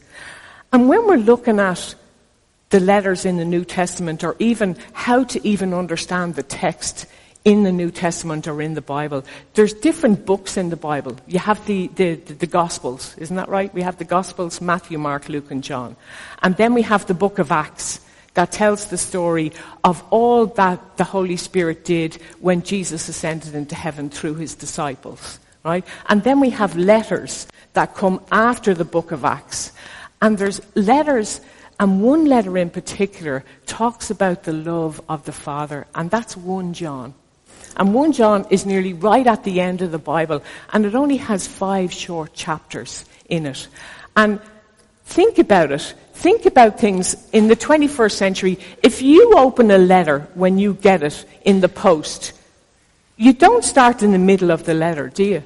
And 0.72 0.88
when 0.88 1.06
we're 1.06 1.16
looking 1.16 1.58
at 1.58 1.94
the 2.68 2.80
letters 2.80 3.24
in 3.24 3.36
the 3.36 3.44
New 3.44 3.64
Testament 3.64 4.22
or 4.22 4.36
even 4.38 4.76
how 4.92 5.24
to 5.24 5.46
even 5.46 5.74
understand 5.74 6.34
the 6.34 6.42
text 6.42 7.06
in 7.44 7.62
the 7.62 7.72
New 7.72 7.90
Testament 7.90 8.46
or 8.46 8.60
in 8.60 8.74
the 8.74 8.82
Bible, 8.82 9.24
there's 9.54 9.72
different 9.72 10.26
books 10.26 10.56
in 10.56 10.68
the 10.68 10.76
Bible. 10.76 11.16
You 11.26 11.38
have 11.38 11.64
the, 11.66 11.88
the, 11.88 12.14
the, 12.16 12.34
the 12.34 12.46
Gospels, 12.46 13.16
isn't 13.18 13.36
that 13.36 13.48
right? 13.48 13.72
We 13.74 13.82
have 13.82 13.96
the 13.96 14.04
Gospels, 14.04 14.60
Matthew, 14.60 14.98
Mark, 14.98 15.28
Luke 15.28 15.50
and 15.50 15.64
John. 15.64 15.96
And 16.42 16.56
then 16.56 16.74
we 16.74 16.82
have 16.82 17.06
the 17.06 17.14
book 17.14 17.38
of 17.38 17.50
Acts 17.50 18.00
that 18.34 18.52
tells 18.52 18.86
the 18.86 18.98
story 18.98 19.52
of 19.82 20.02
all 20.10 20.46
that 20.46 20.96
the 20.96 21.04
Holy 21.04 21.36
Spirit 21.36 21.84
did 21.84 22.14
when 22.40 22.62
Jesus 22.62 23.08
ascended 23.08 23.54
into 23.54 23.74
heaven 23.74 24.10
through 24.10 24.34
his 24.34 24.54
disciples. 24.54 25.38
right? 25.64 25.84
And 26.08 26.22
then 26.22 26.40
we 26.40 26.50
have 26.50 26.76
letters 26.76 27.46
that 27.72 27.94
come 27.94 28.20
after 28.30 28.74
the 28.74 28.84
book 28.84 29.12
of 29.12 29.24
Acts. 29.24 29.72
And 30.22 30.38
there's 30.38 30.60
letters, 30.74 31.40
and 31.78 32.02
one 32.02 32.26
letter 32.26 32.56
in 32.58 32.70
particular 32.70 33.44
talks 33.66 34.10
about 34.10 34.44
the 34.44 34.52
love 34.52 35.00
of 35.08 35.24
the 35.24 35.32
Father, 35.32 35.86
and 35.94 36.10
that's 36.10 36.36
1 36.36 36.74
John. 36.74 37.14
And 37.76 37.94
1 37.94 38.12
John 38.12 38.46
is 38.50 38.66
nearly 38.66 38.92
right 38.92 39.26
at 39.26 39.44
the 39.44 39.60
end 39.60 39.80
of 39.80 39.92
the 39.92 39.98
Bible, 39.98 40.42
and 40.72 40.84
it 40.84 40.94
only 40.94 41.16
has 41.18 41.46
five 41.46 41.92
short 41.92 42.34
chapters 42.34 43.04
in 43.28 43.46
it. 43.46 43.68
And 44.16 44.40
think 45.10 45.38
about 45.38 45.72
it. 45.72 45.94
Think 46.14 46.46
about 46.46 46.78
things 46.78 47.16
in 47.32 47.48
the 47.48 47.56
21st 47.56 48.12
century. 48.12 48.58
If 48.82 49.02
you 49.02 49.34
open 49.36 49.70
a 49.70 49.78
letter 49.78 50.28
when 50.34 50.58
you 50.58 50.74
get 50.74 51.02
it 51.02 51.24
in 51.44 51.60
the 51.60 51.68
post, 51.68 52.32
you 53.16 53.32
don't 53.32 53.64
start 53.64 54.02
in 54.02 54.12
the 54.12 54.18
middle 54.18 54.50
of 54.50 54.64
the 54.64 54.74
letter, 54.74 55.08
do 55.08 55.24
you? 55.24 55.42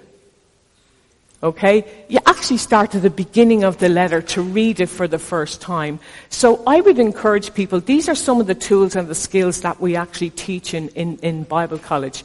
Okay? 1.42 1.84
You 2.08 2.18
actually 2.26 2.56
start 2.56 2.94
at 2.94 3.02
the 3.02 3.10
beginning 3.10 3.64
of 3.64 3.78
the 3.78 3.88
letter 3.88 4.22
to 4.34 4.42
read 4.42 4.80
it 4.80 4.88
for 4.88 5.06
the 5.06 5.18
first 5.18 5.60
time. 5.60 6.00
So 6.28 6.62
I 6.66 6.80
would 6.80 6.98
encourage 6.98 7.54
people, 7.54 7.80
these 7.80 8.08
are 8.08 8.14
some 8.14 8.40
of 8.40 8.46
the 8.46 8.54
tools 8.54 8.96
and 8.96 9.06
the 9.06 9.14
skills 9.14 9.60
that 9.60 9.80
we 9.80 9.94
actually 9.94 10.30
teach 10.30 10.74
in, 10.74 10.88
in, 10.90 11.18
in 11.18 11.44
Bible 11.44 11.78
college. 11.78 12.24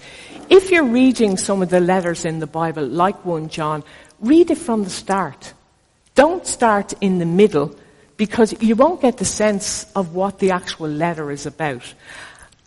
If 0.49 0.71
you're 0.71 0.85
reading 0.85 1.37
some 1.37 1.61
of 1.61 1.69
the 1.69 1.79
letters 1.79 2.25
in 2.25 2.39
the 2.39 2.47
Bible, 2.47 2.85
like 2.87 3.23
1 3.25 3.49
John, 3.49 3.83
read 4.19 4.49
it 4.49 4.57
from 4.57 4.83
the 4.83 4.89
start. 4.89 5.53
Don't 6.19 6.45
start 6.45 6.91
in 6.99 7.19
the 7.19 7.25
middle 7.25 7.73
because 8.17 8.53
you 8.61 8.75
won't 8.75 8.99
get 8.99 9.15
the 9.19 9.23
sense 9.23 9.89
of 9.95 10.13
what 10.13 10.39
the 10.39 10.51
actual 10.51 10.89
letter 10.89 11.31
is 11.31 11.45
about. 11.45 11.93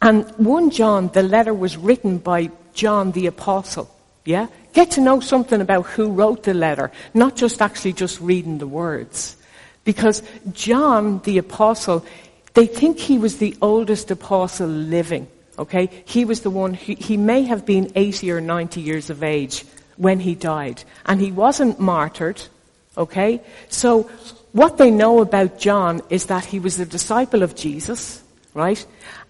And 0.01 0.25
1 0.39 0.71
John, 0.71 1.09
the 1.09 1.23
letter 1.23 1.53
was 1.53 1.77
written 1.77 2.17
by 2.17 2.51
John 2.73 3.13
the 3.13 3.27
Apostle. 3.27 3.95
Yeah? 4.25 4.47
Get 4.73 4.93
to 4.93 5.03
know 5.03 5.21
something 5.21 5.61
about 5.61 5.85
who 5.85 6.13
wrote 6.13 6.45
the 6.45 6.55
letter, 6.55 6.93
not 7.13 7.37
just 7.37 7.61
actually 7.61 7.93
just 7.93 8.23
reading 8.23 8.57
the 8.57 8.67
words. 8.67 9.37
Because 9.85 10.23
John, 10.55 11.21
the 11.25 11.37
apostle, 11.37 12.07
they 12.55 12.67
think 12.67 12.99
he 12.99 13.19
was 13.19 13.37
the 13.37 13.55
oldest 13.61 14.11
apostle 14.11 14.69
living. 14.69 15.29
Okay? 15.59 15.91
He 16.07 16.25
was 16.25 16.41
the 16.41 16.49
one 16.49 16.73
who, 16.73 16.95
he 16.95 17.19
may 17.19 17.43
have 17.43 17.67
been 17.67 17.93
80 17.95 18.33
or 18.33 18.41
90 18.41 18.81
years 18.81 19.11
of 19.11 19.23
age 19.23 19.67
when 19.99 20.21
he 20.21 20.35
died. 20.35 20.85
And 21.05 21.21
he 21.21 21.31
wasn't 21.31 21.79
martyred. 21.79 22.41
Okay? 22.97 23.41
So, 23.69 24.11
what 24.53 24.77
they 24.77 24.91
know 24.91 25.21
about 25.21 25.59
John 25.59 26.03
is 26.11 26.27
that 26.27 26.45
he 26.45 26.59
was 26.59 26.79
a 26.79 26.87
disciple 26.87 27.43
of 27.43 27.55
Jesus, 27.55 28.23
right? 28.55 28.85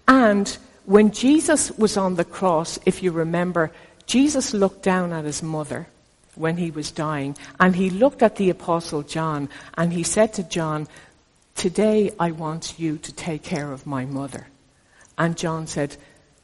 And 0.07 0.49
when 0.85 1.11
Jesus 1.11 1.71
was 1.77 1.95
on 1.95 2.15
the 2.15 2.25
cross, 2.25 2.77
if 2.85 3.01
you 3.01 3.11
remember, 3.11 3.71
Jesus 4.05 4.53
looked 4.53 4.83
down 4.83 5.13
at 5.13 5.23
his 5.23 5.41
mother 5.41 5.87
when 6.35 6.57
he 6.57 6.71
was 6.71 6.91
dying, 6.91 7.37
and 7.59 7.75
he 7.75 7.89
looked 7.89 8.21
at 8.21 8.35
the 8.35 8.49
Apostle 8.49 9.03
John, 9.03 9.49
and 9.77 9.93
he 9.93 10.03
said 10.03 10.33
to 10.33 10.43
John, 10.43 10.87
Today 11.55 12.11
I 12.19 12.31
want 12.31 12.79
you 12.79 12.97
to 12.97 13.13
take 13.13 13.43
care 13.43 13.71
of 13.71 13.85
my 13.85 14.05
mother. 14.05 14.47
And 15.17 15.37
John 15.37 15.67
said, 15.67 15.95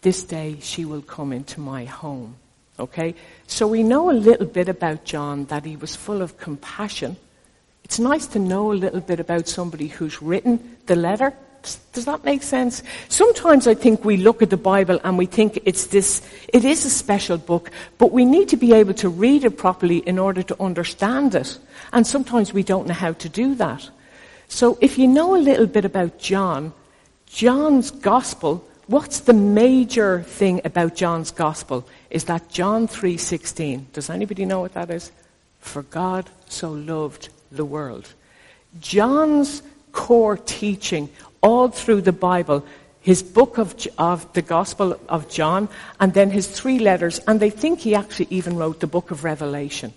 This 0.01 0.23
day 0.23 0.57
she 0.61 0.85
will 0.85 1.01
come 1.01 1.33
into 1.33 1.59
my 1.59 1.85
home. 1.85 2.35
Okay? 2.79 3.15
So 3.47 3.67
we 3.67 3.83
know 3.83 4.09
a 4.09 4.13
little 4.13 4.45
bit 4.45 4.69
about 4.69 5.03
John 5.03 5.45
that 5.45 5.65
he 5.65 5.75
was 5.75 5.95
full 5.95 6.21
of 6.21 6.37
compassion. 6.37 7.17
It's 7.83 7.99
nice 7.99 8.27
to 8.27 8.39
know 8.39 8.71
a 8.71 8.73
little 8.73 9.01
bit 9.01 9.19
about 9.19 9.47
somebody 9.47 9.87
who's 9.87 10.21
written 10.21 10.77
the 10.85 10.95
letter 10.95 11.33
does 11.93 12.05
that 12.05 12.23
make 12.23 12.43
sense? 12.43 12.83
Sometimes 13.09 13.67
I 13.67 13.73
think 13.73 14.05
we 14.05 14.17
look 14.17 14.41
at 14.41 14.49
the 14.49 14.57
Bible 14.57 14.99
and 15.03 15.17
we 15.17 15.25
think 15.25 15.59
it's 15.65 15.87
this, 15.87 16.21
it 16.47 16.63
is 16.63 16.85
a 16.85 16.89
special 16.89 17.37
book, 17.37 17.71
but 17.97 18.11
we 18.11 18.25
need 18.25 18.49
to 18.49 18.57
be 18.57 18.73
able 18.73 18.93
to 18.95 19.09
read 19.09 19.43
it 19.43 19.57
properly 19.57 19.97
in 19.97 20.17
order 20.17 20.41
to 20.43 20.61
understand 20.61 21.35
it. 21.35 21.57
And 21.91 22.05
sometimes 22.05 22.53
we 22.53 22.63
don't 22.63 22.87
know 22.87 22.93
how 22.93 23.13
to 23.13 23.29
do 23.29 23.55
that. 23.55 23.89
So 24.47 24.77
if 24.81 24.97
you 24.97 25.07
know 25.07 25.35
a 25.35 25.37
little 25.37 25.67
bit 25.67 25.85
about 25.85 26.17
John, 26.17 26.73
John's 27.25 27.91
gospel, 27.91 28.65
what's 28.89 29.19
the 29.21 29.33
major 29.33 30.23
thing 30.23 30.61
about 30.65 30.95
John's 30.95 31.29
gospel 31.29 31.87
is 32.09 32.23
that 32.25 32.49
John 32.49 32.87
3:16. 32.87 33.87
Does 33.93 34.09
anybody 34.09 34.45
know 34.45 34.61
what 34.61 34.73
that 34.73 34.89
is? 34.89 35.11
For 35.59 35.83
God 35.83 36.29
so 36.47 36.71
loved 36.71 37.29
the 37.51 37.65
world. 37.65 38.13
John's 38.79 39.61
core 39.91 40.37
teaching 40.37 41.09
all 41.41 41.69
through 41.69 42.01
the 42.01 42.11
Bible, 42.11 42.65
his 43.01 43.23
book 43.23 43.57
of, 43.57 43.75
of 43.97 44.31
the 44.33 44.41
Gospel 44.41 44.99
of 45.07 45.29
John, 45.29 45.69
and 45.99 46.13
then 46.13 46.31
his 46.31 46.47
three 46.47 46.79
letters, 46.79 47.19
and 47.27 47.39
they 47.39 47.49
think 47.49 47.79
he 47.79 47.95
actually 47.95 48.27
even 48.29 48.57
wrote 48.57 48.79
the 48.79 48.87
book 48.87 49.11
of 49.11 49.23
Revelation. 49.23 49.93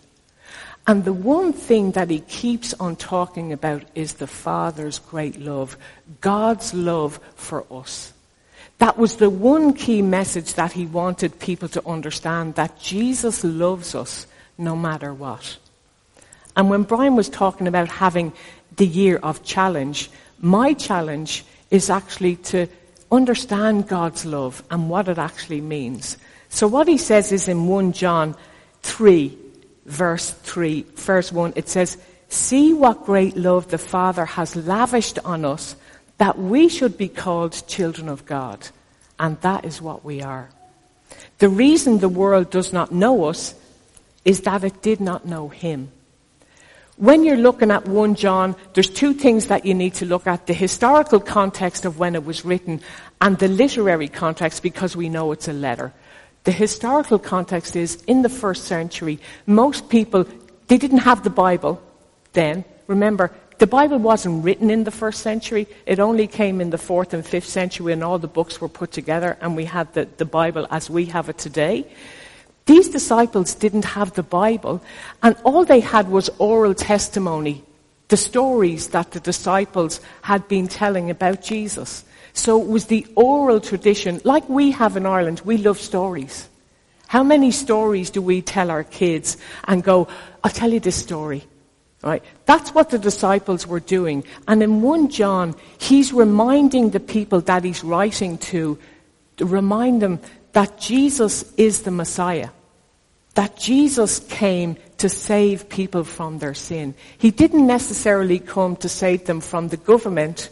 And 0.86 1.04
the 1.04 1.12
one 1.12 1.52
thing 1.52 1.92
that 1.92 2.10
he 2.10 2.20
keeps 2.20 2.74
on 2.74 2.96
talking 2.96 3.52
about 3.52 3.84
is 3.94 4.14
the 4.14 4.26
Father's 4.26 4.98
great 4.98 5.38
love, 5.40 5.76
God's 6.20 6.74
love 6.74 7.20
for 7.36 7.64
us. 7.70 8.12
That 8.78 8.98
was 8.98 9.16
the 9.16 9.30
one 9.30 9.74
key 9.74 10.02
message 10.02 10.54
that 10.54 10.72
he 10.72 10.86
wanted 10.86 11.38
people 11.38 11.68
to 11.68 11.86
understand, 11.86 12.56
that 12.56 12.80
Jesus 12.80 13.44
loves 13.44 13.94
us 13.94 14.26
no 14.58 14.76
matter 14.76 15.14
what. 15.14 15.56
And 16.56 16.68
when 16.68 16.82
Brian 16.82 17.16
was 17.16 17.28
talking 17.28 17.66
about 17.66 17.88
having 17.88 18.32
the 18.76 18.86
year 18.86 19.16
of 19.16 19.42
challenge, 19.42 20.10
my 20.38 20.74
challenge 20.74 21.44
is 21.70 21.88
actually 21.88 22.36
to 22.36 22.66
understand 23.10 23.88
God's 23.88 24.24
love 24.26 24.62
and 24.70 24.90
what 24.90 25.08
it 25.08 25.18
actually 25.18 25.60
means. 25.60 26.16
So 26.48 26.66
what 26.66 26.88
he 26.88 26.98
says 26.98 27.32
is 27.32 27.48
in 27.48 27.66
1 27.66 27.92
John 27.92 28.36
3, 28.82 29.38
verse 29.86 30.30
3, 30.30 30.82
verse 30.94 31.32
1, 31.32 31.54
it 31.56 31.68
says, 31.68 31.96
See 32.28 32.72
what 32.72 33.04
great 33.04 33.36
love 33.36 33.68
the 33.68 33.78
Father 33.78 34.24
has 34.24 34.56
lavished 34.56 35.18
on 35.24 35.44
us 35.44 35.76
that 36.22 36.38
we 36.38 36.68
should 36.68 36.96
be 36.96 37.08
called 37.08 37.66
children 37.66 38.08
of 38.08 38.24
God. 38.24 38.68
And 39.18 39.40
that 39.40 39.64
is 39.64 39.82
what 39.82 40.04
we 40.04 40.22
are. 40.22 40.48
The 41.38 41.48
reason 41.48 41.98
the 41.98 42.08
world 42.08 42.50
does 42.50 42.72
not 42.72 42.92
know 42.92 43.24
us 43.24 43.54
is 44.24 44.42
that 44.42 44.62
it 44.62 44.82
did 44.82 45.00
not 45.00 45.26
know 45.26 45.48
Him 45.48 45.90
when 47.02 47.24
you're 47.24 47.36
looking 47.36 47.72
at 47.72 47.88
1 47.88 48.14
John, 48.14 48.54
there's 48.74 48.88
two 48.88 49.12
things 49.12 49.46
that 49.46 49.66
you 49.66 49.74
need 49.74 49.94
to 49.94 50.06
look 50.06 50.26
at. 50.28 50.46
The 50.46 50.54
historical 50.54 51.18
context 51.18 51.84
of 51.84 51.98
when 51.98 52.14
it 52.14 52.24
was 52.24 52.44
written 52.44 52.80
and 53.20 53.36
the 53.38 53.48
literary 53.48 54.06
context 54.06 54.62
because 54.62 54.94
we 54.94 55.08
know 55.08 55.32
it's 55.32 55.48
a 55.48 55.52
letter. 55.52 55.92
The 56.44 56.52
historical 56.52 57.18
context 57.18 57.74
is 57.74 58.02
in 58.04 58.22
the 58.22 58.28
first 58.28 58.66
century, 58.66 59.18
most 59.46 59.88
people, 59.88 60.26
they 60.68 60.78
didn't 60.78 60.98
have 60.98 61.24
the 61.24 61.30
Bible 61.30 61.82
then. 62.34 62.64
Remember, 62.86 63.32
the 63.62 63.68
Bible 63.68 63.98
wasn't 63.98 64.42
written 64.44 64.72
in 64.72 64.82
the 64.82 64.90
first 64.90 65.22
century. 65.22 65.68
It 65.86 66.00
only 66.00 66.26
came 66.26 66.60
in 66.60 66.70
the 66.70 66.78
fourth 66.78 67.14
and 67.14 67.24
fifth 67.24 67.46
century 67.46 67.84
when 67.84 68.02
all 68.02 68.18
the 68.18 68.26
books 68.26 68.60
were 68.60 68.68
put 68.68 68.90
together 68.90 69.38
and 69.40 69.54
we 69.54 69.66
had 69.66 69.94
the, 69.94 70.08
the 70.16 70.24
Bible 70.24 70.66
as 70.68 70.90
we 70.90 71.04
have 71.04 71.28
it 71.28 71.38
today. 71.38 71.86
These 72.66 72.88
disciples 72.88 73.54
didn't 73.54 73.84
have 73.84 74.14
the 74.14 74.24
Bible, 74.24 74.82
and 75.22 75.36
all 75.44 75.64
they 75.64 75.78
had 75.78 76.08
was 76.08 76.28
oral 76.40 76.74
testimony, 76.74 77.62
the 78.08 78.16
stories 78.16 78.88
that 78.88 79.12
the 79.12 79.20
disciples 79.20 80.00
had 80.22 80.48
been 80.48 80.66
telling 80.66 81.08
about 81.08 81.40
Jesus. 81.40 82.02
So 82.32 82.60
it 82.60 82.66
was 82.66 82.86
the 82.86 83.06
oral 83.14 83.60
tradition, 83.60 84.20
like 84.24 84.48
we 84.48 84.72
have 84.72 84.96
in 84.96 85.06
Ireland, 85.06 85.40
we 85.44 85.56
love 85.56 85.78
stories. 85.78 86.48
How 87.06 87.22
many 87.22 87.52
stories 87.52 88.10
do 88.10 88.22
we 88.22 88.42
tell 88.42 88.72
our 88.72 88.82
kids 88.82 89.36
and 89.68 89.84
go, 89.84 90.08
I'll 90.42 90.50
tell 90.50 90.72
you 90.72 90.80
this 90.80 90.96
story. 90.96 91.44
Right? 92.02 92.24
That's 92.46 92.74
what 92.74 92.90
the 92.90 92.98
disciples 92.98 93.66
were 93.66 93.78
doing. 93.78 94.24
And 94.48 94.62
in 94.62 94.82
1 94.82 95.08
John, 95.10 95.54
he's 95.78 96.12
reminding 96.12 96.90
the 96.90 97.00
people 97.00 97.40
that 97.42 97.62
he's 97.62 97.84
writing 97.84 98.38
to, 98.38 98.76
to 99.36 99.46
remind 99.46 100.02
them 100.02 100.18
that 100.52 100.80
Jesus 100.80 101.52
is 101.56 101.82
the 101.82 101.92
Messiah. 101.92 102.48
That 103.34 103.56
Jesus 103.56 104.18
came 104.18 104.76
to 104.98 105.08
save 105.08 105.68
people 105.68 106.02
from 106.02 106.38
their 106.38 106.54
sin. 106.54 106.94
He 107.18 107.30
didn't 107.30 107.66
necessarily 107.66 108.40
come 108.40 108.76
to 108.76 108.88
save 108.88 109.24
them 109.26 109.40
from 109.40 109.68
the 109.68 109.76
government 109.76 110.50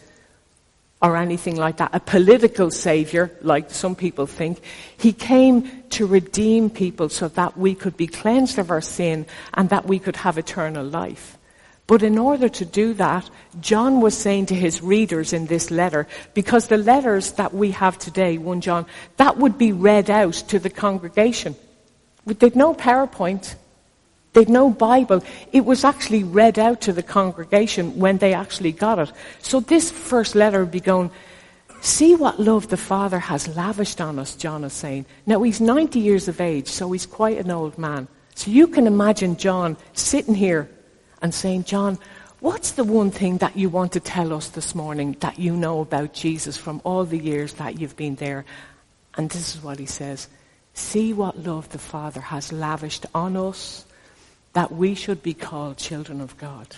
or 1.03 1.17
anything 1.17 1.57
like 1.57 1.79
that, 1.79 1.95
a 1.95 2.01
political 2.01 2.71
savior, 2.71 3.31
like 3.41 3.71
some 3.71 3.97
people 3.97 4.27
think. 4.27 4.61
He 4.99 5.13
came 5.13 5.83
to 5.91 6.07
redeem 6.07 6.69
people 6.69 7.09
so 7.09 7.29
that 7.29 7.57
we 7.57 7.75
could 7.75 7.97
be 7.97 8.07
cleansed 8.07 8.59
of 8.59 8.71
our 8.71 8.83
sin 8.83 9.27
and 9.55 9.71
that 9.71 9.87
we 9.87 9.99
could 9.99 10.17
have 10.17 10.37
eternal 10.39 10.85
life. 10.85 11.39
But 11.91 12.05
in 12.05 12.19
order 12.19 12.49
to 12.49 12.65
do 12.65 12.95
that, 12.95 13.29
John 13.61 14.01
was 14.01 14.17
saying 14.17 14.47
to 14.47 14.55
his 14.55 14.81
readers 14.81 15.33
in 15.33 15.47
this 15.47 15.73
letter, 15.73 16.07
because 16.35 16.69
the 16.69 16.77
letters 16.77 17.33
that 17.33 17.53
we 17.53 17.73
have 17.73 17.99
today, 17.99 18.39
1 18.39 18.61
John, 18.61 18.87
that 19.17 19.39
would 19.39 19.59
be 19.59 19.73
read 19.73 20.09
out 20.09 20.35
to 20.51 20.61
the 20.61 20.71
congregation. 20.71 21.57
They'd 22.25 22.55
no 22.55 22.75
PowerPoint. 22.75 23.57
They'd 24.35 24.49
no 24.49 24.71
Bible. 24.71 25.25
It 25.51 25.65
was 25.65 25.83
actually 25.83 26.23
read 26.23 26.61
out 26.61 26.83
to 26.83 26.93
the 26.93 27.03
congregation 27.03 27.99
when 27.99 28.19
they 28.19 28.35
actually 28.35 28.71
got 28.71 29.01
it. 29.01 29.13
So 29.41 29.59
this 29.59 29.91
first 29.91 30.37
letter 30.37 30.61
would 30.61 30.71
be 30.71 30.79
going, 30.79 31.11
see 31.81 32.15
what 32.15 32.39
love 32.39 32.69
the 32.69 32.77
Father 32.77 33.19
has 33.19 33.49
lavished 33.57 34.01
on 34.01 34.21
us, 34.21 34.37
John 34.37 34.63
is 34.63 34.75
saying. 34.75 35.07
Now 35.27 35.43
he's 35.43 35.61
90 35.61 35.99
years 35.99 36.29
of 36.29 36.41
age, 36.41 36.69
so 36.69 36.93
he's 36.93 37.05
quite 37.05 37.39
an 37.39 37.51
old 37.51 37.79
man. 37.79 38.07
So 38.37 38.53
you 38.53 38.69
can 38.69 38.87
imagine 38.87 39.37
John 39.37 39.77
sitting 39.93 40.37
here 40.37 40.71
and 41.23 41.35
saying, 41.35 41.65
John, 41.65 41.99
what's 42.41 42.73
the 42.73 42.85
one 42.85 43.11
thing 43.11 43.39
that 43.39 43.57
you 43.57 43.69
want 43.69 43.93
to 43.93 44.01
tell 44.01 44.33
us 44.33 44.49
this 44.49 44.75
morning 44.75 45.17
that 45.21 45.39
you 45.39 45.57
know 45.57 45.81
about 45.81 46.13
Jesus 46.13 46.57
from 46.57 46.81
all 46.85 47.05
the 47.05 47.19
years 47.19 47.55
that 47.55 47.81
you've 47.81 47.97
been 47.97 48.17
there? 48.17 48.45
And 49.17 49.31
this 49.31 49.55
is 49.55 49.63
what 49.63 49.79
he 49.79 49.87
says. 49.87 50.29
See 50.75 51.13
what 51.13 51.39
love 51.39 51.69
the 51.71 51.79
Father 51.79 52.21
has 52.21 52.53
lavished 52.53 53.07
on 53.15 53.37
us 53.37 53.85
that 54.53 54.73
we 54.73 54.95
should 54.95 55.23
be 55.23 55.35
called 55.35 55.77
children 55.77 56.21
of 56.21 56.37
God. 56.39 56.77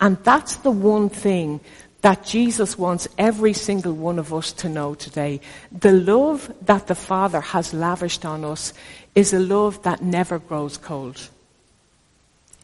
And 0.00 0.16
that's 0.24 0.56
the 0.56 0.70
one 0.70 1.08
thing 1.08 1.60
that 2.02 2.24
Jesus 2.24 2.78
wants 2.78 3.08
every 3.18 3.52
single 3.52 3.92
one 3.92 4.18
of 4.18 4.32
us 4.32 4.52
to 4.52 4.68
know 4.68 4.94
today. 4.94 5.40
The 5.72 5.92
love 5.92 6.52
that 6.62 6.86
the 6.86 6.94
Father 6.94 7.40
has 7.40 7.74
lavished 7.74 8.24
on 8.24 8.44
us 8.44 8.72
is 9.14 9.32
a 9.32 9.40
love 9.40 9.82
that 9.82 10.02
never 10.02 10.38
grows 10.38 10.76
cold. 10.76 11.28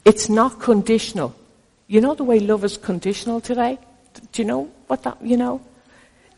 It's 0.04 0.28
not 0.28 0.60
conditional. 0.60 1.34
You 1.86 2.00
know 2.00 2.14
the 2.14 2.24
way 2.24 2.40
love 2.40 2.64
is 2.64 2.76
conditional 2.76 3.40
today? 3.40 3.78
Do 4.32 4.42
you 4.42 4.46
know 4.46 4.70
what 4.86 5.02
that, 5.02 5.18
you 5.22 5.36
know? 5.36 5.60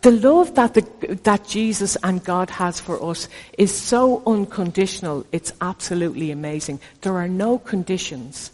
The 0.02 0.10
love 0.12 0.54
that, 0.54 0.74
the, 0.74 0.82
that 1.24 1.46
Jesus 1.46 1.96
and 2.02 2.22
God 2.22 2.50
has 2.50 2.78
for 2.78 3.02
us 3.02 3.28
is 3.58 3.74
so 3.74 4.22
unconditional, 4.26 5.26
it's 5.32 5.52
absolutely 5.60 6.30
amazing. 6.30 6.80
There 7.00 7.16
are 7.16 7.28
no 7.28 7.58
conditions. 7.58 8.52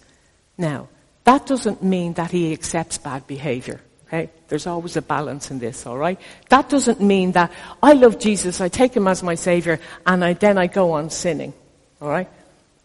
Now, 0.57 0.89
that 1.25 1.47
doesn't 1.47 1.83
mean 1.83 2.15
that 2.15 2.31
he 2.31 2.53
accepts 2.53 2.99
bad 2.99 3.27
behavior. 3.27 3.81
Okay? 4.07 4.31
There's 4.49 4.67
always 4.67 4.97
a 4.97 5.03
balance 5.03 5.51
in 5.51 5.59
this, 5.59 5.87
alright? 5.87 6.21
That 6.49 6.69
doesn't 6.69 7.01
mean 7.01 7.33
that 7.33 7.53
I 7.83 7.93
love 7.95 8.19
Jesus, 8.19 8.61
I 8.61 8.69
take 8.69 8.95
him 8.95 9.09
as 9.09 9.23
my 9.23 9.35
savior, 9.35 9.81
and 10.07 10.25
I, 10.25 10.33
then 10.35 10.59
I 10.59 10.67
go 10.67 10.93
on 10.93 11.11
sinning. 11.11 11.53
Alright? 12.01 12.29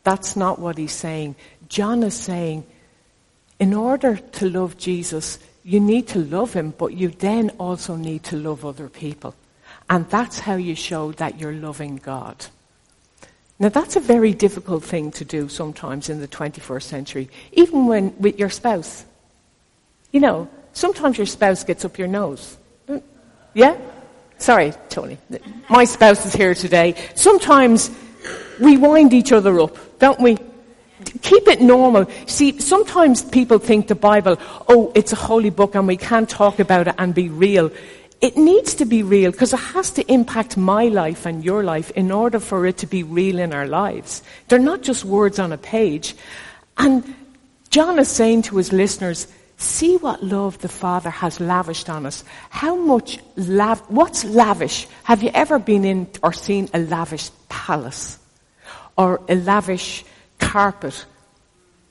That's 0.03 0.36
not 0.36 0.60
what 0.60 0.77
he's 0.77 0.93
saying. 0.93 1.36
John 1.70 2.04
is 2.04 2.14
saying, 2.14 2.66
in 3.60 3.74
order 3.74 4.18
to 4.18 4.50
love 4.50 4.78
Jesus, 4.78 5.40
you 5.64 5.80
need 5.80 6.08
to 6.10 6.20
love 6.20 6.54
him, 6.54 6.74
but 6.78 6.94
you 6.94 7.10
then 7.10 7.50
also 7.60 7.96
need 7.96 8.24
to 8.26 8.38
love 8.38 8.66
other 8.66 8.88
people. 8.88 9.36
And 9.90 10.10
that's 10.10 10.40
how 10.40 10.56
you 10.56 10.76
show 10.76 11.12
that 11.14 11.40
you're 11.40 11.54
loving 11.54 11.98
God. 11.98 12.46
Now 13.60 13.70
that's 13.70 13.96
a 13.96 14.00
very 14.00 14.34
difficult 14.34 14.84
thing 14.84 15.12
to 15.12 15.26
do 15.26 15.50
sometimes 15.50 16.10
in 16.10 16.20
the 16.20 16.28
21st 16.28 16.84
century, 16.84 17.30
even 17.54 17.88
when 17.88 18.16
with 18.20 18.38
your 18.38 18.50
spouse. 18.50 19.06
You 20.12 20.20
know, 20.20 20.50
sometimes 20.74 21.18
your 21.18 21.26
spouse 21.26 21.64
gets 21.64 21.84
up 21.84 21.98
your 21.98 22.08
nose. 22.08 22.58
Yeah? 23.54 23.78
Sorry, 24.38 24.74
Tony. 24.90 25.18
My 25.70 25.86
spouse 25.86 26.26
is 26.26 26.34
here 26.34 26.54
today. 26.54 26.94
Sometimes 27.16 27.90
we 28.60 28.78
wind 28.78 29.14
each 29.14 29.32
other 29.32 29.60
up, 29.60 29.76
don't 29.98 30.20
we? 30.20 30.38
Keep 31.22 31.48
it 31.48 31.62
normal. 31.62 32.06
See, 32.26 32.60
sometimes 32.60 33.22
people 33.22 33.60
think 33.60 33.88
the 33.88 33.96
Bible, 33.96 34.38
oh, 34.68 34.92
it's 34.96 35.14
a 35.14 35.16
holy 35.16 35.50
book 35.50 35.76
and 35.76 35.88
we 35.88 35.98
can't 35.98 36.30
talk 36.30 36.60
about 36.60 36.88
it 36.88 36.96
and 36.98 37.14
be 37.14 37.30
real. 37.30 37.72
It 38.20 38.36
needs 38.36 38.74
to 38.76 38.86
be 38.86 39.04
real 39.04 39.32
because 39.32 39.54
it 39.54 39.60
has 39.60 39.92
to 39.92 40.12
impact 40.12 40.58
my 40.58 40.86
life 40.86 41.26
and 41.26 41.46
your 41.46 41.64
life 41.64 41.92
in 41.92 42.12
order 42.12 42.40
for 42.40 42.66
it 42.66 42.78
to 42.80 42.88
be 42.88 43.04
real 43.04 43.38
in 43.40 43.54
our 43.54 43.68
lives. 43.68 44.24
They're 44.48 44.60
not 44.60 44.82
just 44.82 45.06
words 45.06 45.38
on 45.38 45.52
a 45.52 45.58
page. 45.58 46.16
And 46.78 47.16
John 47.70 48.00
is 48.00 48.10
saying 48.10 48.44
to 48.44 48.58
his 48.58 48.74
listeners, 48.74 49.28
see 49.58 49.98
what 49.98 50.24
love 50.24 50.58
the 50.60 50.70
Father 50.70 51.10
has 51.10 51.40
lavished 51.40 51.90
on 51.90 52.06
us. 52.06 52.24
How 52.50 52.76
much 52.76 53.20
lav- 53.36 53.84
what's 53.88 54.24
lavish? 54.24 54.88
Have 55.04 55.22
you 55.22 55.30
ever 55.34 55.60
been 55.60 55.86
in 55.86 56.08
or 56.24 56.34
seen 56.34 56.70
a 56.74 56.80
lavish 56.80 57.30
palace? 57.50 58.18
Or 58.98 59.22
a 59.30 59.36
lavish 59.36 60.04
carpet 60.39 61.06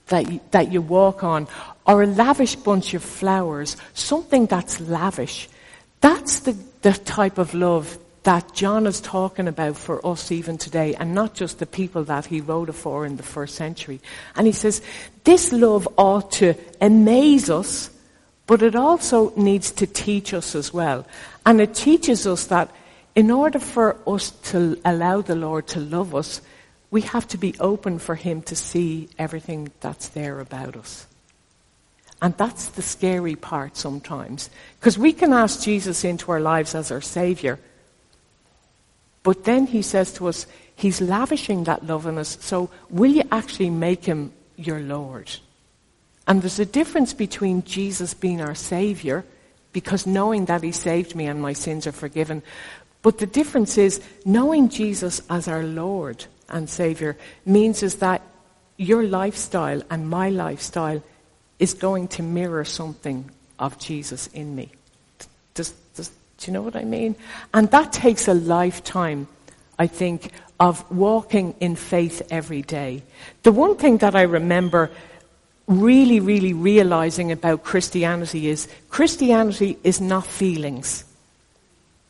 that 0.08 0.30
you, 0.30 0.40
that 0.50 0.72
you 0.72 0.80
walk 0.80 1.24
on? 1.24 1.48
Or 1.86 2.02
a 2.02 2.06
lavish 2.06 2.56
bunch 2.56 2.94
of 2.94 3.02
flowers? 3.02 3.76
Something 3.94 4.46
that's 4.46 4.80
lavish. 4.80 5.48
That's 6.00 6.40
the, 6.40 6.56
the 6.82 6.92
type 6.92 7.38
of 7.38 7.54
love 7.54 7.98
that 8.24 8.52
John 8.54 8.88
is 8.88 9.00
talking 9.00 9.46
about 9.46 9.76
for 9.76 10.04
us 10.04 10.32
even 10.32 10.58
today, 10.58 10.94
and 10.94 11.14
not 11.14 11.34
just 11.34 11.60
the 11.60 11.66
people 11.66 12.02
that 12.04 12.26
he 12.26 12.40
wrote 12.40 12.68
it 12.68 12.72
for 12.72 13.06
in 13.06 13.16
the 13.16 13.22
first 13.22 13.54
century. 13.54 14.00
And 14.34 14.48
he 14.48 14.52
says, 14.52 14.82
this 15.22 15.52
love 15.52 15.86
ought 15.96 16.32
to 16.32 16.54
amaze 16.80 17.48
us, 17.48 17.88
but 18.48 18.62
it 18.62 18.74
also 18.74 19.32
needs 19.36 19.70
to 19.72 19.86
teach 19.86 20.34
us 20.34 20.56
as 20.56 20.74
well. 20.74 21.06
And 21.44 21.60
it 21.60 21.74
teaches 21.76 22.26
us 22.26 22.46
that 22.46 22.68
in 23.14 23.30
order 23.30 23.60
for 23.60 23.96
us 24.08 24.30
to 24.50 24.76
allow 24.84 25.20
the 25.20 25.36
Lord 25.36 25.68
to 25.68 25.80
love 25.80 26.12
us, 26.12 26.40
we 26.90 27.02
have 27.02 27.26
to 27.28 27.38
be 27.38 27.54
open 27.58 27.98
for 27.98 28.14
him 28.14 28.42
to 28.42 28.56
see 28.56 29.08
everything 29.18 29.70
that's 29.80 30.08
there 30.08 30.40
about 30.40 30.76
us. 30.76 31.06
And 32.22 32.36
that's 32.36 32.68
the 32.68 32.82
scary 32.82 33.36
part 33.36 33.76
sometimes. 33.76 34.48
Because 34.78 34.98
we 34.98 35.12
can 35.12 35.32
ask 35.32 35.62
Jesus 35.62 36.04
into 36.04 36.32
our 36.32 36.40
lives 36.40 36.74
as 36.74 36.90
our 36.90 37.02
Savior. 37.02 37.58
But 39.22 39.44
then 39.44 39.66
he 39.66 39.82
says 39.82 40.12
to 40.14 40.28
us, 40.28 40.46
He's 40.76 41.00
lavishing 41.00 41.64
that 41.64 41.86
love 41.86 42.06
on 42.06 42.18
us. 42.18 42.36
So 42.42 42.70
will 42.90 43.10
you 43.10 43.22
actually 43.32 43.70
make 43.70 44.04
Him 44.04 44.32
your 44.56 44.80
Lord? 44.80 45.30
And 46.28 46.42
there's 46.42 46.58
a 46.58 46.66
difference 46.66 47.14
between 47.14 47.64
Jesus 47.64 48.12
being 48.12 48.42
our 48.42 48.54
Savior, 48.54 49.24
because 49.72 50.06
knowing 50.06 50.44
that 50.46 50.62
He 50.62 50.72
saved 50.72 51.14
me 51.14 51.26
and 51.26 51.40
my 51.40 51.54
sins 51.54 51.86
are 51.86 51.92
forgiven. 51.92 52.42
But 53.00 53.18
the 53.18 53.26
difference 53.26 53.78
is 53.78 54.02
knowing 54.26 54.68
Jesus 54.68 55.22
as 55.30 55.48
our 55.48 55.62
Lord 55.62 56.26
and 56.48 56.68
Savior 56.68 57.16
means 57.44 57.82
is 57.82 57.96
that 57.96 58.22
your 58.76 59.02
lifestyle 59.02 59.82
and 59.90 60.08
my 60.08 60.28
lifestyle 60.28 61.02
is 61.58 61.74
going 61.74 62.08
to 62.08 62.22
mirror 62.22 62.64
something 62.64 63.30
of 63.58 63.78
Jesus 63.78 64.26
in 64.28 64.54
me. 64.54 64.70
Does, 65.54 65.70
does, 65.94 66.08
do 66.08 66.46
you 66.46 66.52
know 66.52 66.62
what 66.62 66.76
I 66.76 66.84
mean? 66.84 67.16
And 67.54 67.70
that 67.70 67.92
takes 67.92 68.28
a 68.28 68.34
lifetime, 68.34 69.26
I 69.78 69.86
think, 69.86 70.30
of 70.60 70.88
walking 70.90 71.54
in 71.60 71.76
faith 71.76 72.22
every 72.30 72.62
day. 72.62 73.02
The 73.42 73.52
one 73.52 73.76
thing 73.76 73.98
that 73.98 74.14
I 74.14 74.22
remember 74.22 74.90
really, 75.66 76.20
really 76.20 76.52
realizing 76.52 77.32
about 77.32 77.64
Christianity 77.64 78.48
is 78.48 78.68
Christianity 78.88 79.78
is 79.82 80.00
not 80.00 80.26
feelings. 80.26 81.04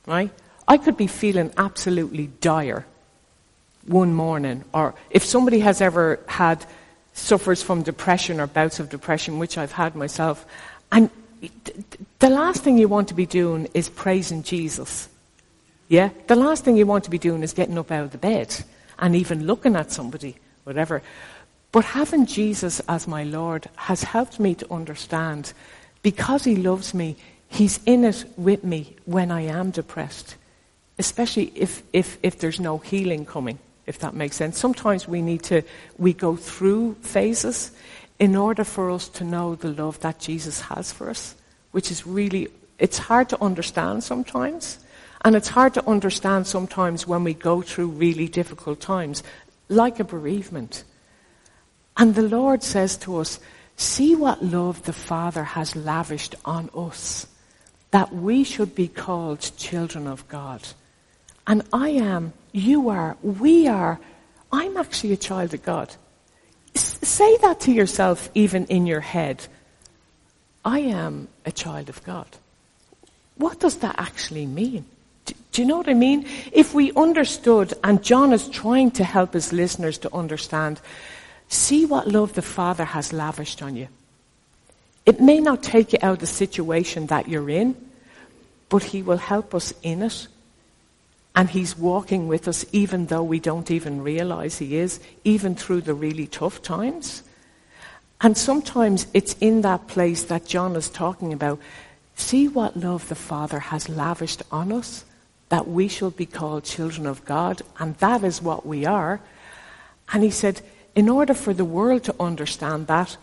Right? 0.07 0.31
I 0.69 0.79
could 0.79 0.97
be 0.97 1.07
feeling 1.07 1.53
absolutely 1.57 2.29
dire 2.41 2.87
one 3.87 4.15
morning, 4.15 4.65
or 4.75 4.95
if 5.11 5.25
somebody 5.25 5.61
has 5.61 5.81
ever 5.81 6.21
had 6.27 6.65
suffers 7.17 7.63
from 7.63 7.83
depression 7.83 8.41
or 8.41 8.47
bouts 8.47 8.79
of 8.79 8.91
depression, 8.91 9.39
which 9.39 9.57
I've 9.57 9.73
had 9.73 9.97
myself. 9.97 10.47
And 10.93 11.11
the 12.19 12.31
last 12.31 12.63
thing 12.63 12.79
you 12.79 12.89
want 12.89 13.09
to 13.09 13.15
be 13.15 13.27
doing 13.27 13.69
is 13.75 13.89
praising 13.89 14.43
Jesus. 14.43 15.09
Yeah? 15.89 16.11
The 16.27 16.37
last 16.37 16.65
thing 16.65 16.77
you 16.77 16.87
want 16.87 17.05
to 17.05 17.11
be 17.11 17.19
doing 17.19 17.43
is 17.43 17.55
getting 17.55 17.79
up 17.79 17.91
out 17.91 18.05
of 18.05 18.11
the 18.13 18.19
bed 18.19 18.55
and 18.99 19.17
even 19.17 19.47
looking 19.47 19.77
at 19.77 19.91
somebody, 19.91 20.37
whatever. 20.65 21.03
But 21.73 21.85
having 21.85 22.27
Jesus 22.27 22.81
as 22.81 23.09
my 23.09 23.25
Lord 23.25 23.69
has 23.77 24.03
helped 24.03 24.39
me 24.39 24.55
to 24.57 24.73
understand 24.73 25.53
because 26.03 26.45
He 26.45 26.57
loves 26.57 26.93
me, 26.93 27.17
He's 27.49 27.81
in 27.87 28.05
it 28.05 28.25
with 28.37 28.63
me 28.63 28.95
when 29.05 29.31
I 29.31 29.43
am 29.43 29.71
depressed, 29.71 30.37
especially 30.99 31.53
if, 31.55 31.83
if, 31.93 32.19
if 32.23 32.39
there's 32.39 32.61
no 32.61 32.79
healing 32.79 33.25
coming 33.25 33.59
if 33.87 33.99
that 34.01 34.15
makes 34.15 34.37
sense. 34.37 34.59
Sometimes 34.59 35.07
we 35.07 35.23
need 35.23 35.43
to, 35.45 35.63
we 35.99 36.13
go 36.13 36.37
through 36.37 36.95
phases 37.03 37.71
in 38.19 38.35
order 38.35 38.65
for 38.65 38.91
us 38.91 39.09
to 39.09 39.25
know 39.25 39.55
the 39.55 39.69
love 39.69 40.01
that 40.01 40.19
Jesus 40.19 40.61
has 40.63 40.93
for 40.93 41.11
us, 41.11 41.35
which 41.73 41.91
is 41.91 42.07
really, 42.07 42.49
it's 42.79 42.99
hard 42.99 43.29
to 43.29 43.43
understand 43.43 44.03
sometimes. 44.03 44.79
And 45.25 45.35
it's 45.35 45.49
hard 45.49 45.75
to 45.75 45.89
understand 45.89 46.47
sometimes 46.47 47.07
when 47.07 47.25
we 47.25 47.35
go 47.35 47.63
through 47.63 47.89
really 47.89 48.29
difficult 48.29 48.81
times, 48.81 49.23
like 49.69 49.99
a 49.99 50.05
bereavement. 50.05 50.85
And 51.97 52.15
the 52.15 52.23
Lord 52.23 52.63
says 52.63 52.97
to 52.99 53.19
us, 53.19 53.41
see 53.77 54.15
what 54.15 54.45
love 54.45 54.83
the 54.85 54.93
Father 54.93 55.43
has 55.43 55.75
lavished 55.75 56.35
on 56.45 56.71
us, 56.75 57.27
that 57.91 58.15
we 58.15 58.45
should 58.45 58.75
be 58.75 58.89
called 58.89 59.41
children 59.57 60.07
of 60.07 60.27
God. 60.29 60.63
And 61.47 61.63
I 61.73 61.91
am, 61.91 62.33
you 62.57 62.89
are, 62.89 63.17
we 63.23 63.69
are, 63.69 64.01
I'm 64.51 64.77
actually 64.79 65.13
a 65.13 65.19
child 65.19 65.53
of 65.53 65.63
God. 65.63 65.95
S- 66.75 66.99
say 67.03 67.37
that 67.39 67.61
to 67.61 67.73
yourself 67.73 68.31
even 68.35 68.65
in 68.67 68.87
your 68.87 69.01
head. 69.01 69.47
I 70.65 70.81
am 70.81 71.29
a 71.45 71.53
child 71.53 71.91
of 71.91 72.03
God. 72.05 72.27
What 73.37 73.61
does 73.61 73.77
that 73.79 73.97
actually 73.99 74.47
mean? 74.47 74.87
Do, 75.27 75.35
do 75.53 75.63
you 75.63 75.69
know 75.69 75.77
what 75.77 75.89
I 75.89 75.95
mean? 75.95 76.27
If 76.51 76.73
we 76.73 76.93
understood, 76.95 77.75
and 77.85 78.03
John 78.03 78.33
is 78.33 78.49
trying 78.49 78.91
to 78.93 79.05
help 79.05 79.35
his 79.35 79.53
listeners 79.53 79.99
to 79.99 80.15
understand, 80.15 80.81
see 81.49 81.85
what 81.85 82.09
love 82.09 82.33
the 82.33 82.43
Father 82.43 82.87
has 82.87 83.13
lavished 83.13 83.63
on 83.63 83.77
you. 83.77 83.89
It 85.05 85.21
may 85.21 85.41
not 85.41 85.63
take 85.63 85.93
you 85.93 85.99
out 86.01 86.15
of 86.15 86.19
the 86.21 86.27
situation 86.27 87.09
that 87.09 87.29
you're 87.29 87.51
in, 87.51 87.77
but 88.71 88.83
he 88.83 89.03
will 89.03 89.19
help 89.19 89.55
us 89.55 89.75
in 89.83 90.03
it 90.03 90.27
And 91.37 91.51
He's 91.51 91.79
walking 91.79 92.27
with 92.27 92.49
us 92.49 92.65
even 92.73 93.07
though 93.07 93.23
we 93.23 93.39
don't 93.39 93.71
even 93.71 94.03
realize 94.03 94.59
He 94.59 94.77
is, 94.79 94.99
even 95.23 95.55
through 95.55 95.83
the 95.83 95.95
really 95.95 96.27
tough 96.27 96.63
times. 96.63 97.23
And 98.21 98.37
sometimes 98.37 99.07
it's 99.13 99.37
in 99.41 99.61
that 99.61 99.87
place 99.87 100.25
that 100.25 100.47
John 100.47 100.75
is 100.75 100.89
talking 100.89 101.33
about. 101.33 101.61
See 102.17 102.49
what 102.49 102.77
love 102.77 103.09
the 103.09 103.15
Father 103.15 103.59
has 103.61 103.91
lavished 103.91 104.43
on 104.51 104.73
us, 104.73 105.05
that 105.51 105.69
we 105.69 105.87
shall 105.87 106.11
be 106.11 106.25
called 106.25 106.65
children 106.65 107.07
of 107.07 107.25
God, 107.27 107.61
and 107.79 107.95
that 107.99 108.25
is 108.25 108.41
what 108.41 108.65
we 108.65 108.87
are. 108.87 109.21
And 110.13 110.23
he 110.23 110.31
said, 110.31 110.63
in 110.95 111.11
order 111.11 111.35
for 111.35 111.53
the 111.53 111.65
world 111.65 112.05
to 112.05 112.15
understand 112.19 112.87
that, 112.87 113.19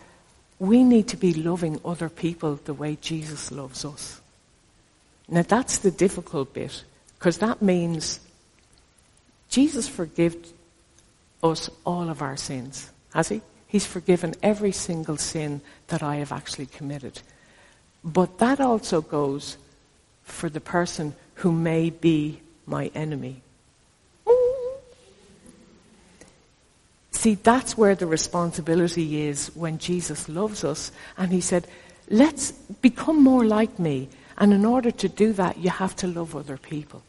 we 0.60 0.84
need 0.84 1.08
to 1.08 1.16
be 1.16 1.34
loving 1.34 1.80
other 1.84 2.08
people 2.08 2.60
the 2.64 2.72
way 2.72 2.96
Jesus 3.00 3.50
loves 3.50 3.84
us. 3.84 4.20
Now 5.28 5.42
that's 5.42 5.78
the 5.78 5.90
difficult 5.90 6.54
bit, 6.54 6.84
because 7.24 7.38
that 7.38 7.62
means 7.62 8.20
Jesus 9.48 9.88
forgave 9.88 10.36
us 11.42 11.70
all 11.86 12.10
of 12.10 12.20
our 12.20 12.36
sins, 12.36 12.90
has 13.14 13.30
he? 13.30 13.40
He's 13.66 13.86
forgiven 13.86 14.34
every 14.42 14.72
single 14.72 15.16
sin 15.16 15.62
that 15.86 16.02
I 16.02 16.16
have 16.16 16.32
actually 16.32 16.66
committed. 16.66 17.22
But 18.04 18.36
that 18.40 18.60
also 18.60 19.00
goes 19.00 19.56
for 20.24 20.50
the 20.50 20.60
person 20.60 21.14
who 21.36 21.50
may 21.50 21.88
be 21.88 22.40
my 22.66 22.90
enemy. 22.94 23.40
See, 27.12 27.36
that's 27.36 27.74
where 27.78 27.94
the 27.94 28.06
responsibility 28.06 29.22
is 29.22 29.50
when 29.54 29.78
Jesus 29.78 30.28
loves 30.28 30.62
us. 30.62 30.92
And 31.16 31.32
he 31.32 31.40
said, 31.40 31.66
let's 32.10 32.52
become 32.82 33.22
more 33.24 33.46
like 33.46 33.78
me. 33.78 34.10
And 34.36 34.52
in 34.52 34.66
order 34.66 34.90
to 34.90 35.08
do 35.08 35.32
that, 35.32 35.56
you 35.56 35.70
have 35.70 35.96
to 35.96 36.06
love 36.06 36.36
other 36.36 36.58
people. 36.58 37.02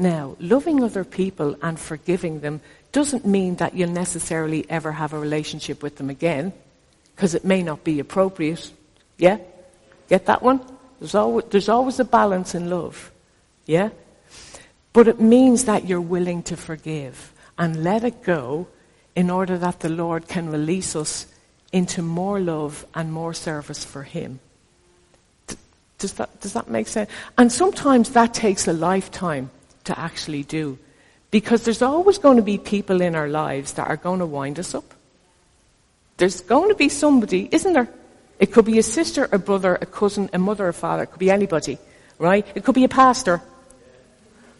Now, 0.00 0.36
loving 0.38 0.82
other 0.84 1.02
people 1.02 1.56
and 1.60 1.78
forgiving 1.78 2.38
them 2.38 2.60
doesn't 2.92 3.26
mean 3.26 3.56
that 3.56 3.74
you'll 3.74 3.90
necessarily 3.90 4.64
ever 4.70 4.92
have 4.92 5.12
a 5.12 5.18
relationship 5.18 5.82
with 5.82 5.96
them 5.96 6.08
again, 6.08 6.52
because 7.16 7.34
it 7.34 7.44
may 7.44 7.62
not 7.64 7.82
be 7.82 7.98
appropriate. 7.98 8.70
Yeah? 9.18 9.38
Get 10.08 10.26
that 10.26 10.40
one? 10.40 10.60
There's 11.00 11.16
always, 11.16 11.46
there's 11.50 11.68
always 11.68 11.98
a 11.98 12.04
balance 12.04 12.54
in 12.54 12.70
love. 12.70 13.10
Yeah? 13.66 13.90
But 14.92 15.08
it 15.08 15.20
means 15.20 15.64
that 15.64 15.86
you're 15.86 16.00
willing 16.00 16.44
to 16.44 16.56
forgive 16.56 17.32
and 17.58 17.82
let 17.82 18.04
it 18.04 18.22
go 18.22 18.68
in 19.16 19.30
order 19.30 19.58
that 19.58 19.80
the 19.80 19.88
Lord 19.88 20.28
can 20.28 20.48
release 20.48 20.94
us 20.94 21.26
into 21.72 22.02
more 22.02 22.38
love 22.40 22.86
and 22.94 23.12
more 23.12 23.34
service 23.34 23.84
for 23.84 24.04
Him. 24.04 24.38
Does 25.98 26.12
that, 26.14 26.40
does 26.40 26.52
that 26.52 26.68
make 26.68 26.86
sense? 26.86 27.10
And 27.36 27.50
sometimes 27.50 28.10
that 28.10 28.32
takes 28.32 28.68
a 28.68 28.72
lifetime 28.72 29.50
to 29.88 29.98
actually 29.98 30.44
do. 30.44 30.78
Because 31.30 31.64
there's 31.64 31.82
always 31.82 32.16
going 32.16 32.36
to 32.36 32.42
be 32.42 32.56
people 32.56 33.02
in 33.02 33.14
our 33.14 33.28
lives 33.28 33.74
that 33.74 33.88
are 33.88 33.96
going 33.96 34.20
to 34.20 34.26
wind 34.26 34.58
us 34.58 34.74
up. 34.74 34.94
There's 36.16 36.40
going 36.40 36.68
to 36.70 36.74
be 36.74 36.88
somebody, 36.88 37.48
isn't 37.52 37.72
there? 37.72 37.88
It 38.38 38.52
could 38.52 38.64
be 38.64 38.78
a 38.78 38.82
sister, 38.82 39.28
a 39.30 39.38
brother, 39.38 39.76
a 39.76 39.86
cousin, 39.86 40.30
a 40.32 40.38
mother, 40.38 40.68
a 40.68 40.72
father. 40.72 41.02
It 41.02 41.10
could 41.10 41.18
be 41.18 41.30
anybody, 41.30 41.78
right? 42.18 42.46
It 42.54 42.64
could 42.64 42.74
be 42.74 42.84
a 42.84 42.88
pastor. 42.88 43.42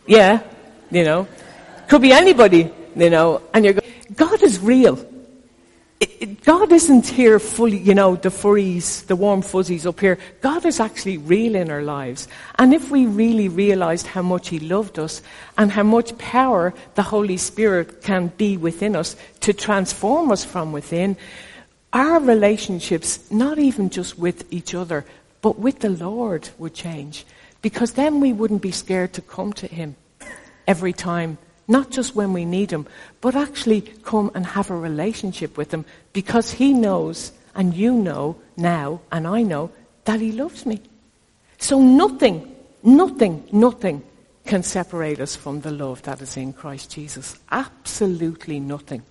Yeah, 0.07 0.43
you 0.91 1.05
know. 1.05 1.27
Could 1.89 2.03
be 2.03 2.13
anybody, 2.13 2.71
you 2.97 3.11
know. 3.11 3.43
And 3.55 3.65
you're 3.65 3.75
going, 3.75 3.93
God 4.15 4.43
is 4.43 4.61
real. 4.61 4.97
God 6.45 6.71
isn't 6.71 7.09
here 7.09 7.41
fully, 7.41 7.79
you 7.79 7.95
know, 7.95 8.15
the 8.15 8.29
furries, 8.29 9.05
the 9.07 9.17
warm 9.17 9.43
fuzzies 9.43 9.85
up 9.85 9.99
here. 9.99 10.19
God 10.41 10.65
is 10.65 10.79
actually 10.79 11.19
real 11.19 11.57
in 11.57 11.71
our 11.71 11.83
lives. 11.83 12.29
And 12.57 12.73
if 12.73 12.91
we 12.91 13.07
really 13.07 13.49
realized 13.49 14.07
how 14.07 14.23
much 14.23 14.49
He 14.49 14.61
loved 14.61 14.99
us 15.01 15.23
and 15.57 15.73
how 15.73 15.83
much 15.83 16.17
power 16.17 16.73
the 16.95 17.03
Holy 17.03 17.37
Spirit 17.37 18.03
can 18.03 18.29
be 18.37 18.57
within 18.57 18.95
us 18.95 19.17
to 19.41 19.53
transform 19.53 20.31
us 20.31 20.45
from 20.45 20.71
within, 20.71 21.17
our 21.93 22.21
relationships, 22.21 23.29
not 23.31 23.59
even 23.59 23.91
just 23.91 24.19
with 24.19 24.45
each 24.53 24.75
other, 24.75 25.05
but 25.43 25.59
with 25.59 25.81
the 25.81 25.91
Lord 25.91 26.49
would 26.59 26.75
change. 26.75 27.27
Because 27.61 27.95
then 27.95 28.21
we 28.21 28.33
wouldn't 28.33 28.63
be 28.63 28.71
scared 28.71 29.15
to 29.15 29.23
come 29.23 29.53
to 29.55 29.67
Him 29.67 29.97
every 30.69 30.93
time 30.93 31.39
not 31.69 31.91
just 31.91 32.17
when 32.17 32.33
we 32.33 32.45
need 32.45 32.71
Him, 32.71 32.87
but 33.21 33.37
actually 33.37 33.83
come 34.03 34.31
and 34.35 34.45
have 34.45 34.71
a 34.71 34.77
relationship 34.77 35.57
with 35.57 35.73
Him 35.73 35.85
because 36.13 36.51
He 36.51 36.73
knows, 36.73 37.33
and 37.55 37.75
you 37.75 37.93
know 37.93 38.37
now, 38.57 39.01
and 39.13 39.27
I 39.27 39.43
know, 39.43 39.71
that 40.05 40.21
He 40.21 40.33
loves 40.33 40.65
me. 40.65 40.81
So 41.59 41.81
nothing, 41.81 42.57
nothing, 42.83 43.47
nothing 43.53 44.03
can 44.47 44.63
separate 44.63 45.21
us 45.21 45.37
from 45.37 45.61
the 45.61 45.71
love 45.71 46.03
that 46.03 46.23
is 46.23 46.37
in 46.39 46.55
Christ 46.55 46.91
Jesus. 46.91 47.37
Absolutely 47.51 48.59
nothing. 48.59 49.03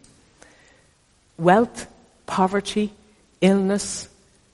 Wealth, 1.37 1.87
poverty, 2.25 2.91
illness, 3.39 4.09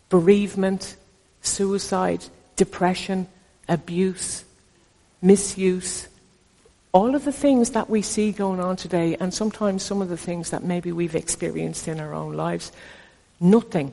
bereavement, 0.09 0.97
suicide, 1.41 2.25
depression, 2.57 3.27
abuse, 3.69 4.43
misuse, 5.21 6.09
all 6.93 7.15
of 7.15 7.25
the 7.25 7.31
things 7.31 7.71
that 7.71 7.89
we 7.89 8.03
see 8.03 8.31
going 8.31 8.59
on 8.59 8.75
today, 8.75 9.17
and 9.19 9.33
sometimes 9.33 9.81
some 9.81 10.01
of 10.01 10.09
the 10.09 10.17
things 10.17 10.51
that 10.51 10.63
maybe 10.63 10.91
we've 10.91 11.15
experienced 11.15 11.87
in 11.87 11.99
our 11.99 12.13
own 12.13 12.33
lives, 12.33 12.71
nothing 13.39 13.91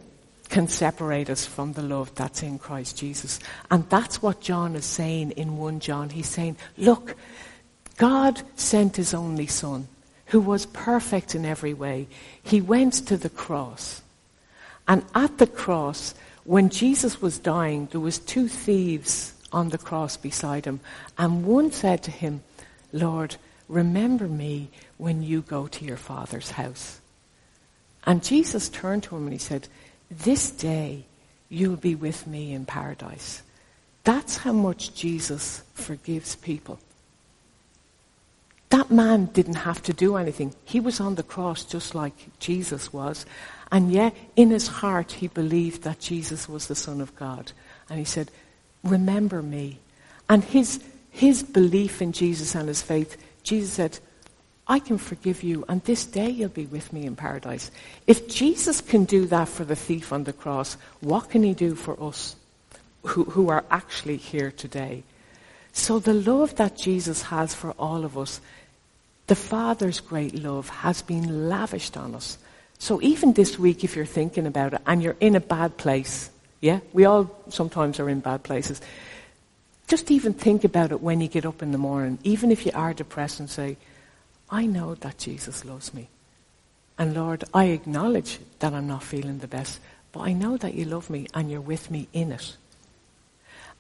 can 0.50 0.68
separate 0.68 1.30
us 1.30 1.46
from 1.46 1.72
the 1.72 1.82
love 1.82 2.14
that's 2.14 2.42
in 2.42 2.58
Christ 2.58 2.98
Jesus. 2.98 3.38
And 3.70 3.88
that's 3.88 4.20
what 4.20 4.40
John 4.40 4.76
is 4.76 4.84
saying 4.84 5.30
in 5.32 5.56
1 5.56 5.80
John. 5.80 6.10
He's 6.10 6.28
saying, 6.28 6.56
look, 6.76 7.16
God 7.96 8.42
sent 8.56 8.96
his 8.96 9.14
only 9.14 9.46
son, 9.46 9.88
who 10.26 10.40
was 10.40 10.66
perfect 10.66 11.34
in 11.34 11.46
every 11.46 11.72
way. 11.72 12.06
He 12.42 12.60
went 12.60 12.94
to 13.06 13.16
the 13.16 13.30
cross. 13.30 14.02
And 14.86 15.04
at 15.14 15.38
the 15.38 15.46
cross, 15.46 16.14
when 16.44 16.68
Jesus 16.68 17.22
was 17.22 17.38
dying, 17.38 17.88
there 17.92 18.00
was 18.00 18.18
two 18.18 18.48
thieves 18.48 19.32
on 19.52 19.70
the 19.70 19.78
cross 19.78 20.16
beside 20.16 20.64
him. 20.64 20.80
And 21.16 21.46
one 21.46 21.70
said 21.70 22.02
to 22.04 22.10
him, 22.10 22.42
Lord, 22.92 23.37
remember 23.68 24.26
me 24.26 24.70
when 24.98 25.22
you 25.22 25.42
go 25.42 25.66
to 25.66 25.85
your 25.85 25.96
Father's 25.96 26.53
house. 26.53 27.00
And 28.05 28.24
Jesus 28.24 28.68
turned 28.68 29.03
to 29.05 29.16
him 29.16 29.24
and 29.24 29.33
he 29.33 29.38
said, 29.38 29.68
This 30.11 30.50
day 30.50 31.05
you'll 31.48 31.76
be 31.76 31.94
with 31.94 32.26
me 32.26 32.53
in 32.53 32.64
paradise. 32.64 33.42
That's 34.05 34.38
how 34.38 34.53
much 34.53 34.94
Jesus 34.94 35.62
forgives 35.74 36.37
people. 36.37 36.79
That 38.70 38.90
man 38.90 39.26
didn't 39.26 39.55
have 39.55 39.83
to 39.83 39.92
do 39.92 40.16
anything. 40.16 40.55
He 40.64 40.81
was 40.81 41.00
on 41.00 41.16
the 41.16 41.24
cross 41.24 41.64
just 41.64 41.94
like 41.94 42.38
Jesus 42.38 42.92
was. 42.92 43.26
And 43.72 43.92
yet, 43.92 44.16
in 44.37 44.50
his 44.50 44.68
heart, 44.68 45.12
he 45.12 45.29
believed 45.29 45.83
that 45.83 46.00
Jesus 46.00 46.48
was 46.48 46.66
the 46.66 46.74
Son 46.74 47.00
of 47.00 47.14
God. 47.16 47.53
And 47.88 47.98
he 47.98 48.05
said, 48.05 48.31
Remember 48.83 49.42
me. 49.42 49.79
And 50.29 50.42
his 50.42 50.83
his 51.20 51.42
belief 51.42 52.00
in 52.00 52.12
Jesus 52.12 52.54
and 52.54 52.66
his 52.66 52.80
faith, 52.80 53.18
Jesus 53.42 53.74
said, 53.74 53.98
I 54.66 54.78
can 54.78 54.96
forgive 54.96 55.42
you, 55.42 55.66
and 55.68 55.85
this 55.85 56.06
day 56.06 56.30
you'll 56.30 56.48
be 56.48 56.64
with 56.64 56.94
me 56.94 57.04
in 57.04 57.14
paradise. 57.14 57.70
If 58.06 58.26
Jesus 58.26 58.80
can 58.80 59.04
do 59.04 59.26
that 59.26 59.48
for 59.48 59.64
the 59.64 59.76
thief 59.76 60.14
on 60.14 60.24
the 60.24 60.33
cross, 60.33 60.78
what 61.00 61.28
can 61.28 61.42
he 61.42 61.52
do 61.52 61.74
for 61.74 62.02
us 62.02 62.37
who, 63.02 63.24
who 63.24 63.50
are 63.50 63.66
actually 63.70 64.16
here 64.16 64.50
today? 64.50 65.02
So 65.74 65.98
the 65.98 66.14
love 66.14 66.56
that 66.56 66.78
Jesus 66.78 67.20
has 67.24 67.54
for 67.54 67.72
all 67.72 68.06
of 68.06 68.16
us, 68.16 68.40
the 69.26 69.35
Father's 69.35 70.00
great 70.00 70.35
love, 70.35 70.70
has 70.70 71.02
been 71.02 71.50
lavished 71.50 71.98
on 71.98 72.14
us. 72.14 72.38
So 72.78 73.02
even 73.02 73.35
this 73.35 73.59
week, 73.59 73.85
if 73.85 73.94
you're 73.94 74.06
thinking 74.06 74.46
about 74.46 74.72
it 74.72 74.80
and 74.87 75.02
you're 75.02 75.20
in 75.20 75.37
a 75.37 75.40
bad 75.40 75.76
place, 75.76 76.30
yeah, 76.62 76.80
we 76.94 77.04
all 77.04 77.30
sometimes 77.50 78.00
are 78.00 78.09
in 78.09 78.20
bad 78.20 78.42
places. 78.42 78.80
Just 79.90 80.12
even 80.12 80.35
think 80.35 80.62
about 80.62 80.92
it 80.92 81.00
when 81.00 81.20
you 81.20 81.26
get 81.26 81.44
up 81.44 81.62
in 81.64 81.72
the 81.72 81.79
morning, 81.79 82.20
even 82.22 82.53
if 82.53 82.64
you 82.64 82.70
are 82.76 82.94
depressed 82.94 83.40
and 83.40 83.50
say, 83.50 83.76
I 84.48 84.64
know 84.64 84.94
that 84.94 85.18
Jesus 85.18 85.64
loves 85.64 85.92
me. 85.92 86.09
And 86.96 87.12
Lord, 87.12 87.42
I 87.53 87.64
acknowledge 87.64 88.38
that 88.61 88.72
I'm 88.72 88.87
not 88.87 89.03
feeling 89.03 89.38
the 89.38 89.48
best, 89.48 89.81
but 90.12 90.20
I 90.20 90.33
know 90.33 90.57
that 90.59 90.74
you 90.74 90.85
love 90.85 91.11
me 91.11 91.26
and 91.35 91.50
you're 91.50 91.61
with 91.61 91.90
me 91.90 92.07
in 92.12 92.31
it. 92.31 92.57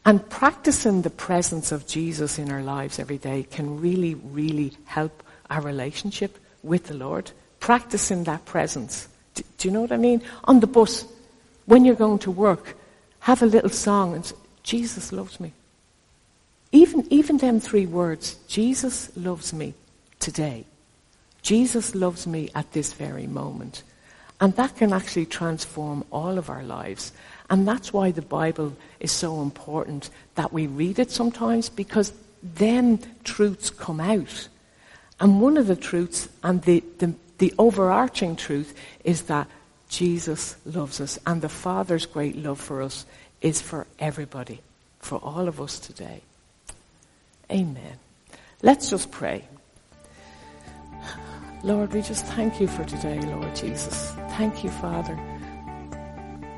And 0.04 0.28
practicing 0.28 1.02
the 1.02 1.10
presence 1.10 1.70
of 1.70 1.86
Jesus 1.86 2.40
in 2.40 2.50
our 2.50 2.62
lives 2.62 2.98
every 2.98 3.18
day 3.18 3.44
can 3.44 3.80
really, 3.80 4.16
really 4.16 4.72
help 4.86 5.22
our 5.48 5.60
relationship 5.60 6.38
with 6.64 6.86
the 6.86 6.94
Lord. 6.94 7.30
Practicing 7.60 8.24
that 8.24 8.44
presence. 8.46 9.06
Do, 9.36 9.44
do 9.58 9.68
you 9.68 9.72
know 9.72 9.82
what 9.82 9.92
I 9.92 9.96
mean? 9.96 10.22
On 10.42 10.58
the 10.58 10.66
bus, 10.66 11.04
when 11.66 11.84
you're 11.84 11.94
going 11.94 12.18
to 12.20 12.32
work, 12.32 12.76
have 13.20 13.42
a 13.42 13.46
little 13.46 13.70
song 13.70 14.16
and 14.16 14.26
say, 14.26 14.34
Jesus 14.64 15.12
loves 15.12 15.38
me. 15.38 15.52
Even, 16.72 17.06
even 17.10 17.38
them 17.38 17.60
three 17.60 17.86
words, 17.86 18.36
Jesus 18.46 19.10
loves 19.16 19.52
me 19.52 19.74
today. 20.20 20.64
Jesus 21.42 21.94
loves 21.94 22.26
me 22.26 22.50
at 22.54 22.72
this 22.72 22.92
very 22.92 23.26
moment. 23.26 23.82
And 24.40 24.54
that 24.56 24.76
can 24.76 24.92
actually 24.92 25.26
transform 25.26 26.04
all 26.10 26.38
of 26.38 26.48
our 26.48 26.62
lives. 26.62 27.12
And 27.50 27.66
that's 27.66 27.92
why 27.92 28.10
the 28.10 28.22
Bible 28.22 28.76
is 29.00 29.12
so 29.12 29.42
important 29.42 30.10
that 30.36 30.52
we 30.52 30.66
read 30.66 30.98
it 30.98 31.10
sometimes 31.10 31.68
because 31.68 32.12
then 32.42 33.00
truths 33.24 33.68
come 33.70 34.00
out. 34.00 34.48
And 35.18 35.42
one 35.42 35.56
of 35.58 35.66
the 35.66 35.76
truths, 35.76 36.28
and 36.42 36.62
the, 36.62 36.82
the, 36.98 37.12
the 37.38 37.52
overarching 37.58 38.36
truth, 38.36 38.74
is 39.04 39.22
that 39.22 39.48
Jesus 39.90 40.56
loves 40.64 41.00
us, 41.00 41.18
and 41.26 41.42
the 41.42 41.48
Father's 41.48 42.06
great 42.06 42.36
love 42.36 42.60
for 42.60 42.80
us 42.80 43.04
is 43.42 43.60
for 43.60 43.86
everybody, 43.98 44.60
for 45.00 45.18
all 45.18 45.48
of 45.48 45.60
us 45.60 45.78
today. 45.78 46.22
Amen. 47.50 47.98
Let's 48.62 48.90
just 48.90 49.10
pray. 49.10 49.48
Lord, 51.62 51.92
we 51.92 52.00
just 52.00 52.24
thank 52.26 52.60
you 52.60 52.68
for 52.68 52.84
today, 52.84 53.20
Lord 53.20 53.54
Jesus. 53.56 54.12
Thank 54.30 54.64
you, 54.64 54.70
Father, 54.70 55.18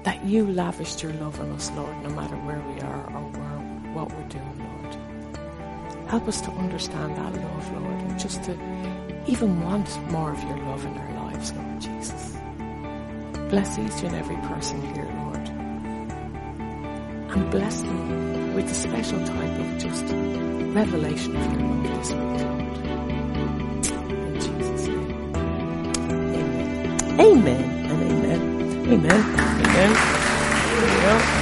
that 0.04 0.24
you 0.24 0.46
lavished 0.46 1.02
your 1.02 1.12
love 1.14 1.40
on 1.40 1.50
us, 1.52 1.70
Lord, 1.72 1.96
no 2.02 2.10
matter 2.10 2.36
where 2.36 2.60
we 2.60 2.80
are 2.82 3.06
or 3.14 3.22
where, 3.30 3.94
what 3.94 4.12
we're 4.12 4.28
doing, 4.28 4.58
Lord. 4.58 6.08
Help 6.08 6.28
us 6.28 6.40
to 6.42 6.50
understand 6.52 7.16
that 7.16 7.34
love, 7.34 7.72
Lord, 7.72 8.00
and 8.02 8.20
just 8.20 8.44
to 8.44 8.52
even 9.26 9.62
want 9.62 9.88
more 10.10 10.32
of 10.32 10.42
your 10.44 10.58
love 10.58 10.84
in 10.84 10.96
our 10.96 11.24
lives, 11.24 11.52
Lord 11.52 11.80
Jesus. 11.80 12.36
Bless 13.48 13.78
each 13.78 14.04
and 14.04 14.14
every 14.14 14.36
person 14.48 14.80
here, 14.94 15.04
Lord. 15.04 15.48
And 17.34 17.50
bless 17.50 17.80
them 17.80 18.41
with 18.54 18.70
a 18.70 18.74
special 18.74 19.24
type 19.24 19.58
of 19.58 19.78
just 19.78 20.04
revelation 20.74 21.34
from 21.40 21.60
your 21.60 21.70
love 21.74 21.94
this 21.96 22.14
week, 22.14 22.34
Lord. 22.36 22.62
Amen. 26.10 27.20
Amen 27.20 27.64
and 27.90 28.02
amen. 28.12 28.42
Amen. 28.88 29.22
Amen. 29.60 30.00
Yeah. 31.00 31.41